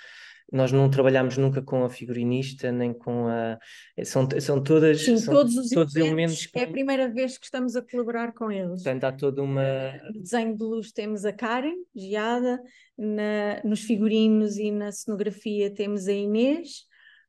nós 0.53 0.73
não 0.73 0.91
trabalhamos 0.91 1.37
nunca 1.37 1.63
com 1.63 1.85
a 1.85 1.91
figurinista, 1.91 2.73
nem 2.73 2.93
com 2.93 3.29
a. 3.29 3.59
São, 4.05 4.29
são 4.41 4.63
todas. 4.63 5.01
Sim, 5.03 5.17
são 5.17 5.35
todos 5.35 5.57
os 5.57 5.71
todos 5.71 5.95
elementos. 5.97 6.49
É 6.55 6.65
a 6.65 6.69
primeira 6.69 7.09
vez 7.09 7.39
que 7.39 7.45
estamos 7.45 7.77
a 7.77 7.83
colaborar 7.83 8.33
com 8.33 8.51
eles. 8.51 8.83
Portanto, 8.83 9.05
há 9.05 9.13
toda 9.13 9.43
uma. 9.43 9.93
No 10.13 10.21
desenho 10.21 10.57
de 10.57 10.63
luz 10.63 10.93
temos 10.93 11.25
a 11.25 11.33
Karen, 11.33 11.77
Giada, 11.95 12.61
na, 12.99 13.63
nos 13.65 13.81
figurinos 13.81 14.57
e 14.57 14.71
na 14.71 14.91
cenografia 14.91 15.73
temos 15.73 16.09
a 16.09 16.13
Inês, 16.13 16.85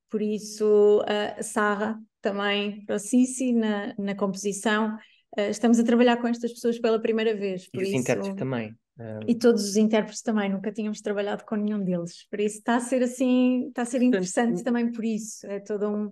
por 0.10 0.22
isso 0.22 1.04
a 1.08 1.42
Sarra 1.44 2.00
também, 2.22 2.84
para 2.86 2.96
o 2.96 3.00
Cici, 3.00 3.54
na, 3.54 3.94
na 3.98 4.16
composição. 4.16 4.96
Uh, 5.38 5.50
estamos 5.50 5.80
a 5.80 5.84
trabalhar 5.84 6.18
com 6.18 6.28
estas 6.28 6.52
pessoas 6.52 6.78
pela 6.78 7.00
primeira 7.00 7.36
vez. 7.36 7.70
e 7.74 7.78
os 7.78 7.88
isso... 7.88 7.98
intérpretes 7.98 8.36
também. 8.36 8.76
E 9.27 9.36
todos 9.36 9.63
os 9.63 9.77
intérpretes 9.77 10.21
também, 10.21 10.49
nunca 10.49 10.71
tínhamos 10.71 11.01
trabalhado 11.01 11.43
com 11.45 11.56
nenhum 11.56 11.84
deles. 11.84 12.27
Por 12.30 12.39
isso 12.39 12.58
está 12.58 12.75
a 12.75 12.80
ser 12.80 13.01
assim, 13.01 13.67
está 13.67 13.82
a 13.82 13.86
ser 13.86 14.01
interessante 14.01 14.63
também 14.63 14.91
por 14.91 15.04
isso. 15.04 15.45
É 15.47 15.60
todo 15.60 15.89
um, 15.89 16.12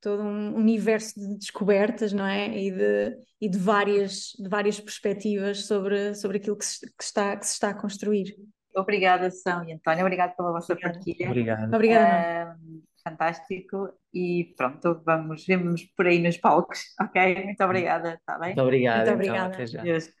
todo 0.00 0.22
um 0.22 0.54
universo 0.54 1.18
de 1.18 1.36
descobertas, 1.36 2.12
não 2.12 2.26
é? 2.26 2.56
E 2.56 2.70
de, 2.70 3.16
e 3.40 3.48
de, 3.48 3.58
várias, 3.58 4.32
de 4.38 4.48
várias 4.48 4.78
perspectivas 4.78 5.66
sobre, 5.66 6.14
sobre 6.14 6.36
aquilo 6.36 6.56
que 6.56 6.64
se, 6.64 6.86
que, 6.86 7.02
está, 7.02 7.36
que 7.36 7.46
se 7.46 7.54
está 7.54 7.70
a 7.70 7.74
construir. 7.74 8.36
Obrigada, 8.76 9.30
São 9.30 9.68
e 9.68 9.72
António, 9.72 10.04
obrigada 10.04 10.34
pela 10.36 10.52
vossa 10.52 10.76
partilha. 10.76 11.26
Obrigado. 11.26 11.74
Obrigada. 11.74 12.56
Uh, 12.56 12.82
fantástico 13.02 13.92
e 14.12 14.54
pronto, 14.56 15.02
vamos, 15.04 15.44
vemos 15.46 15.84
por 15.96 16.06
aí 16.06 16.20
nos 16.20 16.36
palcos, 16.36 16.80
ok? 17.00 17.44
Muito 17.44 17.64
obrigada, 17.64 18.14
está 18.14 18.38
bem? 18.38 18.48
Muito 18.48 18.62
obrigada. 18.62 19.16
Muito 19.16 19.24
então, 19.24 19.46
obrigada. 19.46 19.64
Então, 19.64 20.17